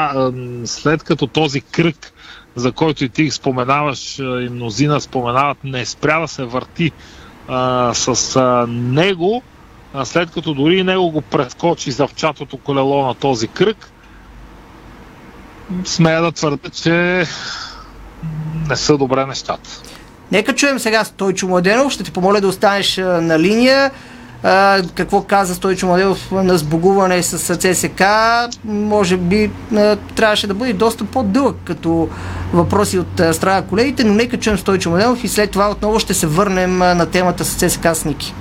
[0.64, 2.12] След като този кръг,
[2.54, 6.92] за който и ти споменаваш, и мнозина споменават, не спря да се върти
[7.94, 9.42] с а, него,
[9.94, 13.90] а, след като дори него го прескочи завчатото колело на този кръг,
[15.84, 17.24] смея да твърда, че
[18.68, 19.70] не са добре нещата.
[20.32, 21.92] Нека чуем сега Стойчо Младенов.
[21.92, 23.90] Ще те помоля да останеш на линия.
[24.42, 28.02] А, какво каза Стойчо Младенов на сбогуване с ЦСК?
[28.64, 32.08] Може би а, трябваше да бъде доста по-дълъг като
[32.52, 36.14] въпроси от а, страна колегите, но нека чуем Стойчо Младенов и след това отново ще
[36.14, 38.34] се върнем а, на темата с ЦСК с Ники.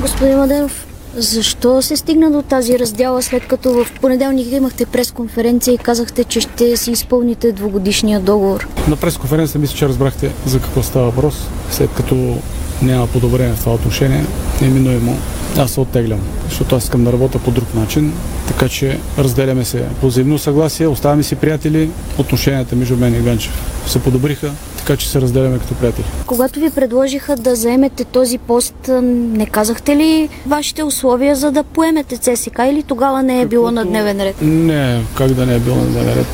[0.00, 5.78] Господин Младенов, защо се стигна до тази раздяла, след като в понеделник имахте пресконференция и
[5.78, 8.68] казахте, че ще си изпълните двогодишния договор?
[8.88, 12.36] На пресконференция мисля, че разбрахте за какво става въпрос, след като
[12.82, 14.24] няма подобрение в това отношение,
[14.62, 15.18] неминуемо
[15.58, 18.12] аз се оттеглям, защото аз искам да работя по друг начин,
[18.48, 23.52] така че разделяме се по взаимно съгласие, оставаме си приятели, отношенията между мен и Ганчев
[23.86, 24.50] се подобриха,
[24.90, 26.04] така че се разделяме като приятели.
[26.26, 32.16] Когато ви предложиха да заемете този пост, не казахте ли вашите условия за да поемете
[32.16, 33.50] ЦСК или тогава не е Каквото...
[33.50, 34.36] било на дневен ред?
[34.42, 36.26] Не, как да не е било на дневен ред.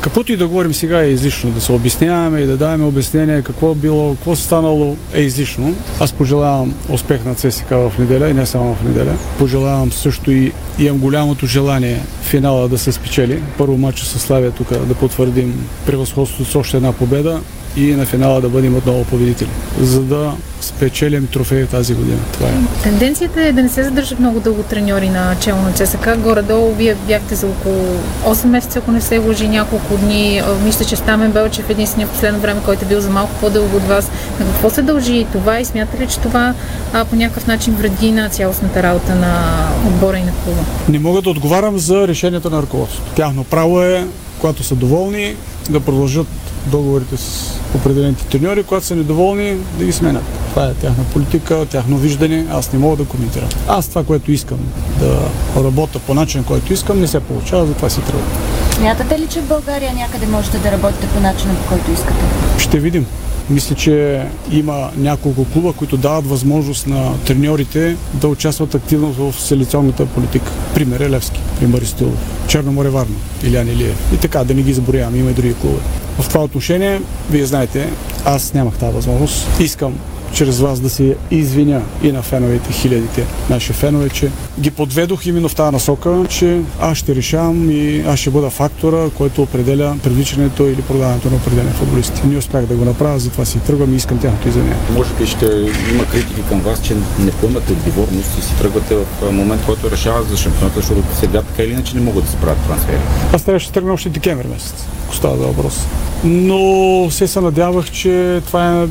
[0.00, 3.72] Каквото и да говорим сега е излишно, да се обясняваме и да даваме обяснение какво
[3.72, 5.74] е било, какво е станало е излишно.
[6.00, 9.12] Аз пожелавам успех на ЦСК в неделя и не само в неделя.
[9.38, 13.42] Пожелавам също и имам голямото желание финала да се спечели.
[13.58, 17.40] Първо матча с Славия тук да потвърдим превъзходството с още една победа
[17.76, 19.48] и на финала да бъдем отново победители,
[19.80, 22.18] за да спечелим трофеи тази година.
[22.32, 22.52] Това е.
[22.82, 26.08] Тенденцията е да не се задържат много дълго треньори на чело на ЦСК.
[26.18, 30.42] Горе-долу вие бяхте за около 8 месеца, ако не се лъжи няколко дни.
[30.64, 33.76] Мисля, че Стамен Белчев е единствения в последно време, който е бил за малко по-дълго
[33.76, 34.10] от вас.
[34.40, 36.54] На какво се дължи това и смятате ли, че това
[36.92, 40.60] а, по някакъв начин вреди на цялостната работа на отбора и на клуба?
[40.88, 43.10] Не мога да отговарям за решението на ръководството.
[43.14, 44.06] Тяхно право е,
[44.40, 45.34] когато са доволни,
[45.70, 46.26] да продължат
[46.66, 50.22] договорите с определените треньори, когато са недоволни, да ги сменят.
[50.50, 52.46] Това е тяхна политика, тяхно виждане.
[52.50, 53.48] Аз не мога да коментирам.
[53.68, 54.58] Аз това, което искам
[55.00, 55.18] да
[55.64, 58.28] работя по начин, който искам, не се получава, затова си тръгвам.
[58.76, 62.24] Смятате ли, че в България някъде можете да работите по начина, по който искате?
[62.58, 63.06] Ще видим.
[63.50, 70.06] Мисля, че има няколко клуба, които дават възможност на треньорите да участват активно в селекционната
[70.06, 70.50] политика.
[70.74, 74.12] Пример е Левски, пример е Стилов, Черноморе Варна, Илян Илиев.
[74.14, 75.82] И така, да не ги заборявам, има и други клубове.
[76.18, 77.88] В това отношение, вие знаете,
[78.24, 79.60] аз нямах тази възможност.
[79.60, 79.94] Искам
[80.34, 84.30] чрез вас да се извиня и на феновете, хилядите наши фенове, че
[84.60, 89.10] ги подведох именно в тази насока, че аз ще решавам и аз ще бъда фактора,
[89.16, 92.26] който определя привличането или продаването на определени футболисти.
[92.26, 94.76] Не успях да го направя, затова си тръгвам и искам тяхното извинение.
[94.92, 95.46] Може би ще
[95.92, 100.22] има критики към вас, че не поемате отговорност и си тръгвате в момент, който решава
[100.22, 102.98] за шампионата, защото сега така или иначе не могат да се правят трансфери.
[103.32, 104.74] Аз трябваше да тръгна още декември месец,
[105.04, 105.80] ако става въпрос.
[106.24, 108.86] Но все се надявах, че това е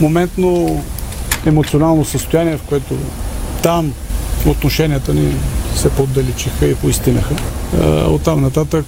[0.00, 0.82] моментно
[1.46, 2.94] емоционално състояние, в което
[3.62, 3.92] там
[4.46, 5.34] отношенията ни
[5.76, 7.34] се поддалечиха и поистинаха.
[8.06, 8.86] От там нататък,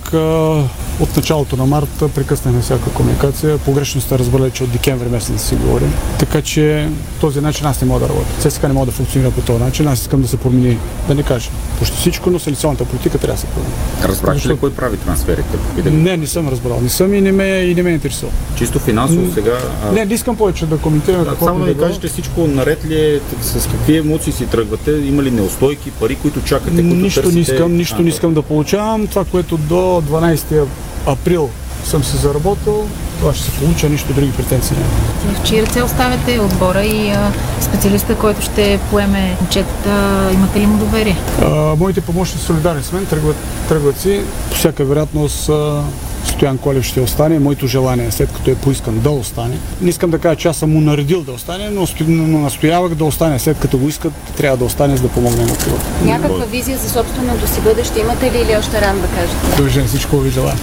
[1.00, 3.58] от началото на март прекъснахме всяка комуникация.
[3.58, 5.92] Погрешно сте разбрали, че от декември месец си говорим.
[6.18, 6.88] Така че
[7.20, 8.50] този начин аз не мога да работя.
[8.50, 9.88] ЦСКА не мога да функционира по този начин.
[9.88, 10.78] Аз искам да се промени,
[11.08, 13.74] да не кажа почти всичко, но селекционната политика трябва да се промени.
[14.04, 15.58] Разбрахте ли кой прави трансферите?
[15.84, 16.80] Не, не съм разбрал.
[16.80, 18.32] Не съм и не ме, и не ме интересува.
[18.56, 19.58] Чисто финансово сега...
[19.84, 19.92] А...
[19.92, 21.24] Не, не искам повече да коментирам.
[21.24, 25.22] Да, само да ми кажете всичко наред ли е, с какви емоции си тръгвате, има
[25.22, 27.34] ли неустойки, пари, които чакате, които нищо търсите?
[27.34, 28.42] не искам, нищо а, не искам да
[28.72, 29.06] получавам.
[29.06, 30.66] Това, което до 12
[31.06, 31.50] април
[31.84, 35.34] съм се заработал, това ще се получа, нищо други претенции няма.
[35.34, 39.90] В чия ръце оставяте отбора и а, специалиста, който ще поеме отчетата,
[40.34, 41.16] имате ли му доверие?
[41.42, 43.36] А, моите помощници солидарни с мен, тръгват,
[43.68, 44.20] тръгват си.
[44.50, 45.82] По всяка вероятност а,
[46.24, 47.38] Стоян Колев ще остане.
[47.38, 49.58] Моето желание, след като е поискан да остане.
[49.80, 53.04] Не искам да кажа, че аз съм му наредил да остане, но, но настоявах да
[53.04, 53.38] остане.
[53.38, 55.78] След като го искат, трябва да остане, за да помогне на клуба.
[56.04, 59.56] Някаква визия за собственото си бъдеще имате ли или още рано да кажете?
[59.56, 60.56] Довиждане, всичко ви желая.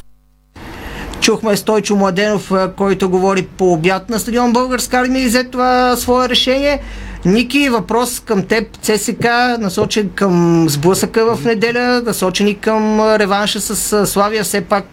[1.22, 6.30] Чухме Стойчо Младенов, който говори по обяд на стадион Българска армия и взе това свое
[6.30, 6.82] решение.
[7.26, 9.26] Ники, въпрос към теб, ЦСК,
[9.60, 14.44] насочен към сблъсъка в неделя, насочен и към реванша с Славия.
[14.44, 14.86] Все пак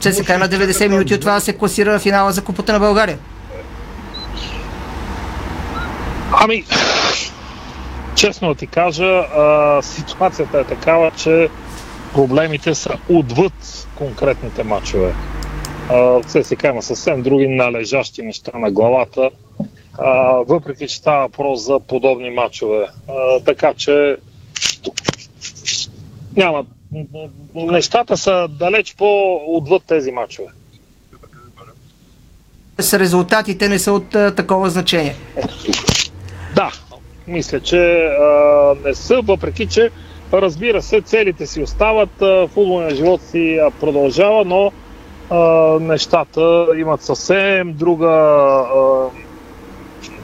[0.00, 3.18] ЦСК на 90 минути от това се класира в финала за Купата на България.
[6.32, 6.64] Ами,
[8.14, 9.22] честно да ти кажа,
[9.82, 11.48] ситуацията е такава, че
[12.14, 15.14] проблемите са отвъд конкретните матчове.
[16.26, 19.30] ЦСК има съвсем други належащи неща на главата,
[19.98, 22.86] а, въпреки че става въпрос за подобни матчове.
[23.08, 24.16] А, така че
[26.36, 26.64] няма.
[27.54, 30.48] Нещата са далеч по-отвъд тези матчове.
[32.78, 35.14] С резултатите не са от а, такова значение.
[36.54, 36.72] Да,
[37.26, 39.90] мисля, че а, не са, въпреки че
[40.32, 42.10] разбира се, целите си остават,
[42.48, 44.72] футболният живот си продължава, но
[45.80, 48.64] нещата имат съвсем друга,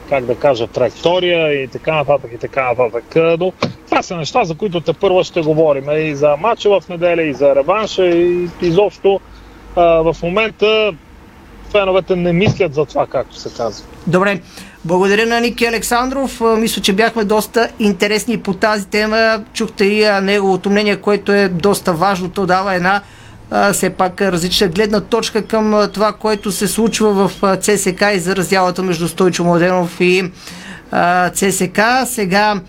[0.09, 3.03] как да кажа, траектория и така нататък и така нататък.
[3.39, 3.51] Но
[3.85, 7.33] това са неща, за които те първо ще говорим и за матча в неделя, и
[7.33, 9.19] за реванша, и изобщо
[9.75, 10.93] в момента
[11.71, 13.85] феновете не мислят за това, както се казва.
[14.07, 14.39] Добре.
[14.85, 16.41] Благодаря на Ники Александров.
[16.57, 19.43] Мисля, че бяхме доста интересни по тази тема.
[19.53, 22.29] Чухте и неговото мнение, което е доста важно.
[22.29, 23.01] То дава една
[23.73, 28.35] все пак различна гледна точка към това, което се случва в а, ЦСК и за
[28.35, 30.31] раздялата между Стойчо Младенов и
[30.91, 31.79] а, ЦСК.
[32.05, 32.61] Сега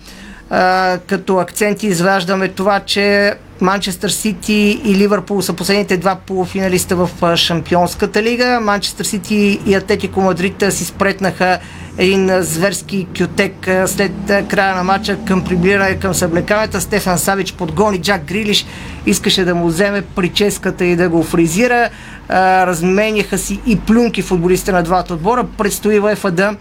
[1.07, 8.23] като акценти изваждаме това, че Манчестър Сити и Ливърпул са последните два полуфиналиста в Шампионската
[8.23, 8.59] лига.
[8.59, 11.59] Манчестър Сити и Атлетико Мадрид си спретнаха
[11.97, 14.11] един зверски кютек след
[14.47, 16.81] края на матча към приближане към съблекаването.
[16.81, 18.65] Стефан Савич подгони Джак Грилиш,
[19.05, 21.89] искаше да му вземе прическата и да го фризира.
[22.29, 25.45] Разменяха си и плюнки футболистите на двата отбора.
[25.57, 26.55] Предстои в да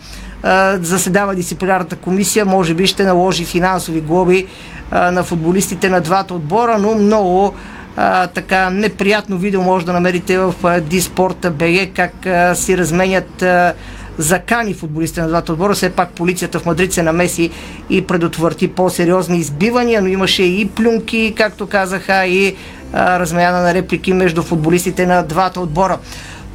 [0.80, 4.47] заседава дисциплинарната комисия, може би ще наложи финансови глоби
[4.93, 7.55] на футболистите на двата отбора, но много
[8.01, 13.74] а, така неприятно видео може да намерите в Диспорта БГ, как а, си разменят а,
[14.18, 15.74] закани футболистите на двата отбора.
[15.74, 17.51] Все пак полицията в Мадрид се намеси
[17.91, 22.57] и предотврати по-сериозни избивания, но имаше и плюнки, както казаха, и
[22.93, 25.99] а, размяна на реплики между футболистите на двата отбора.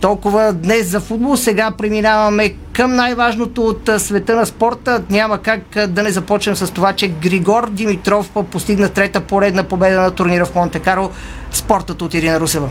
[0.03, 1.37] Толкова днес за футбол.
[1.37, 5.03] Сега преминаваме към най-важното от света на спорта.
[5.09, 10.11] Няма как да не започнем с това, че Григор Димитров постигна трета поредна победа на
[10.11, 11.09] турнира в Монте-Каро.
[11.51, 12.69] Спортът от Ирина Русева.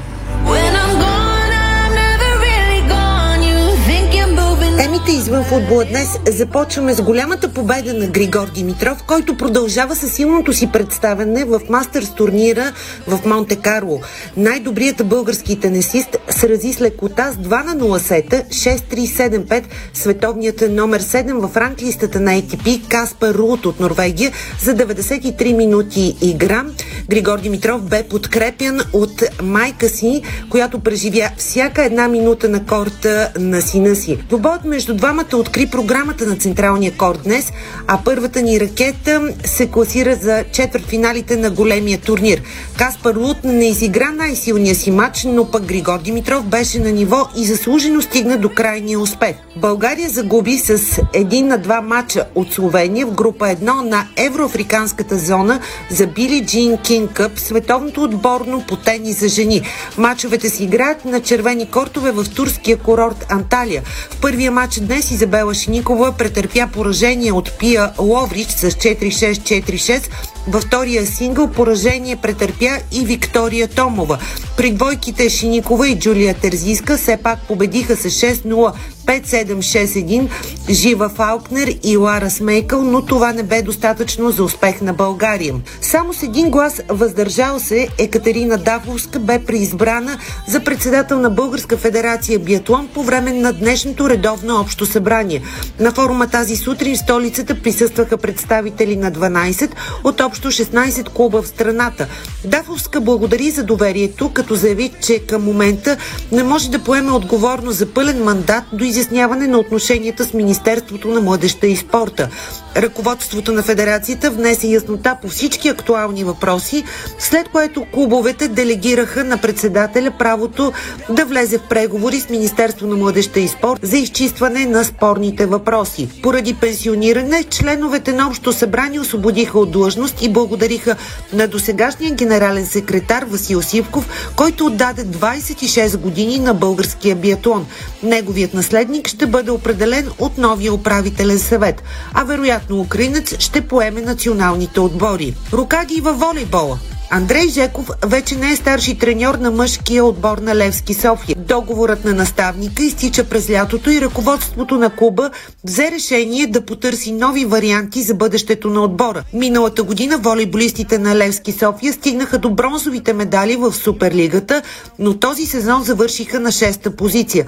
[5.22, 10.72] Извън футбола днес започваме с голямата победа на Григор Димитров, който продължава със силното си
[10.72, 12.72] представяне в мастърс турнира
[13.06, 14.00] в Монте Карло.
[14.36, 19.64] Най-добрият български тенесист срази с лекота с 2 на 0 сета 6-3-7-5
[19.94, 26.64] световният номер 7 в ранглистата на ATP Каспар Рут от Норвегия за 93 минути игра.
[27.08, 33.62] Григор Димитров бе подкрепян от майка си, която преживя всяка една минута на корта на
[33.62, 34.18] сина си.
[34.28, 37.52] Двобоят между двамата откри програмата на Централния корт днес,
[37.86, 42.42] а първата ни ракета се класира за четвъртфиналите на големия турнир.
[42.78, 47.44] Каспар Лут не изигра най-силния си матч, но пък Григор Димитров беше на ниво и
[47.44, 49.36] заслужено стигна до крайния успех.
[49.56, 55.60] България загуби с един на два матча от Словения в група 1 на Евроафриканската зона
[55.90, 59.62] за Били Джин Кинг Къп, световното отборно по тени за жени.
[59.98, 63.82] Мачовете си играят на червени кортове в турския курорт Анталия.
[64.10, 70.08] В първия матч днес Изабела Шиникова претърпя поражение от Пия Ловрич с 4-6-4-6.
[70.48, 74.18] Във втория сингъл поражение претърпя и Виктория Томова.
[74.56, 78.72] При двойките Шиникова и Джулия Терзиска все пак победиха с 6-0
[79.06, 80.28] 5-7-6-1
[80.70, 85.54] Жива Фалкнер и Лара Смейкъл, но това не бе достатъчно за успех на България.
[85.80, 92.38] Само с един глас въздържал се Екатерина Дафовска бе преизбрана за председател на Българска федерация
[92.38, 95.42] Биатлон по време на днешното редовно общо събрание.
[95.80, 99.70] На форума тази сутрин в столицата присъстваха представители на 12
[100.04, 102.06] от общо 16 клуба в страната.
[102.44, 105.96] Дафовска благодари за доверието, като заяви, че към момента
[106.32, 111.20] не може да поеме отговорност за пълен мандат до изясняване на отношенията с Министерството на
[111.20, 112.28] младеща и спорта.
[112.76, 116.84] Ръководството на федерацията внесе яснота по всички актуални въпроси,
[117.18, 120.72] след което клубовете делегираха на председателя правото
[121.10, 126.08] да влезе в преговори с Министерство на младеща и спорт за изчистване на спорните въпроси.
[126.22, 130.96] Поради пенсиониране, членовете на Общо събрание освободиха от длъжност и благодариха
[131.32, 137.66] на досегашния генерален секретар Васил Сивков, който отдаде 26 години на българския биатлон.
[138.02, 141.82] Неговият наследник ще бъде определен от новия управителен съвет,
[142.14, 145.34] а вероятно украинец ще поеме националните отбори.
[145.52, 146.78] Рукаги във волейбола.
[147.14, 151.36] Андрей Жеков вече не е старши треньор на мъжкия отбор на Левски София.
[151.38, 155.30] Договорът на наставника изтича през лятото и ръководството на клуба
[155.64, 159.22] взе решение да потърси нови варианти за бъдещето на отбора.
[159.32, 164.62] Миналата година волейболистите на Левски София стигнаха до бронзовите медали в Суперлигата,
[164.98, 167.46] но този сезон завършиха на шеста позиция.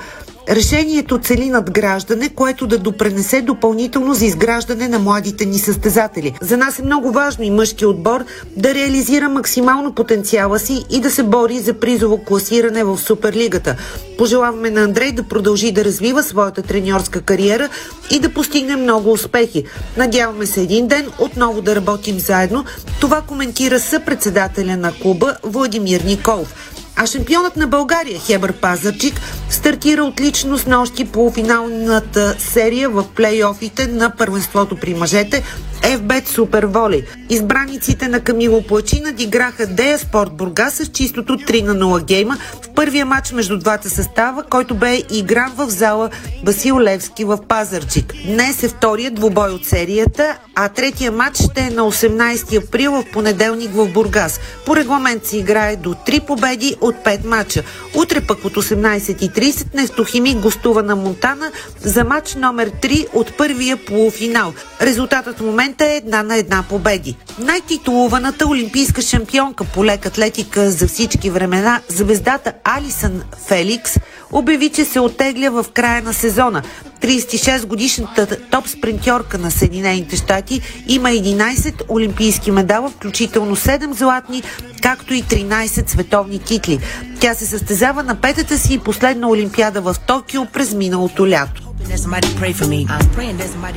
[0.48, 6.34] Решението цели надграждане, което да допренесе допълнително за изграждане на младите ни състезатели.
[6.40, 8.24] За нас е много важно и мъжки отбор
[8.56, 13.76] да реализира максимално потенциала си и да се бори за призово класиране в Суперлигата.
[14.18, 17.68] Пожелаваме на Андрей да продължи да развива своята треньорска кариера
[18.10, 19.64] и да постигне много успехи.
[19.96, 22.64] Надяваме се един ден отново да работим заедно.
[23.00, 26.73] Това коментира съпредседателя на клуба Владимир Николов.
[26.96, 29.20] А шампионът на България Хебър Пазарчик
[29.50, 35.42] стартира отлично с нощи по финалната серия в плейофите на първенството при мъжете
[35.84, 37.04] FBET Супер Воли.
[37.30, 42.68] Избраниците на Камило Плачи надиграха Дея Спорт Бургас с чистото 3 на 0 гейма в
[42.74, 46.10] първия матч между двата състава, който бе игран в зала
[46.44, 48.12] Басил Левски в Пазарчик.
[48.26, 53.04] Днес е втория двубой от серията, а третия матч ще е на 18 април в
[53.12, 54.40] понеделник в Бургас.
[54.66, 57.62] По регламент се играе до 3 победи от 5 матча.
[57.94, 64.52] Утре пък от 18.30 Нефтохимик гостува на Монтана за матч номер 3 от първия полуфинал.
[64.80, 67.16] Резултатът в момента е една на една победи.
[67.38, 73.98] Най-титулуваната олимпийска шампионка по лек атлетика за всички времена, звездата Алисън Феликс,
[74.32, 76.62] обяви, че се отегля в края на сезона.
[77.00, 84.42] 36-годишната топ спринтьорка на Съединените щати има 11 олимпийски медала, включително 7 златни,
[84.82, 86.78] както и 13 световни титли.
[87.20, 91.73] Тя се състезава на петата си и последна олимпиада в Токио през миналото лято.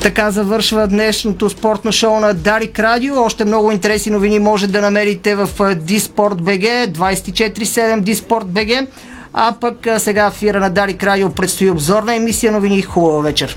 [0.01, 3.21] Така завършва днешното спортно шоу на Дарик Радио.
[3.21, 8.69] Още много интересни новини може да намерите в Диспорт БГ, 24-7 Диспорт БГ.
[9.33, 12.81] А пък сега в ефира на Дарик Радио предстои обзорна емисия новини.
[12.81, 13.55] Хубава вечер!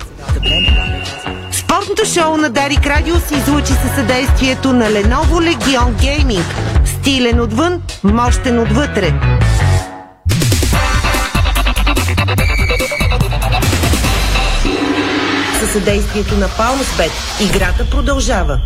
[1.53, 6.43] Спортното шоу на Дарик Радио се излучи със съдействието на Lenovo Legion Gaming.
[6.85, 9.13] Стилен отвън, мощен отвътре.
[15.61, 18.59] Със съдействието на Palmsbet играта продължава.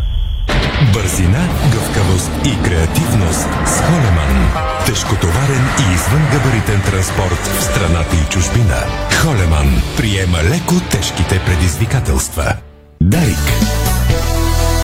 [0.93, 4.51] Бързина, гъвкавост и креативност с Холеман.
[4.85, 8.75] Тежкотоварен и извънгабаритен транспорт в страната и чужбина.
[9.21, 12.53] Холеман приема леко тежките предизвикателства.
[13.01, 13.94] Дарик.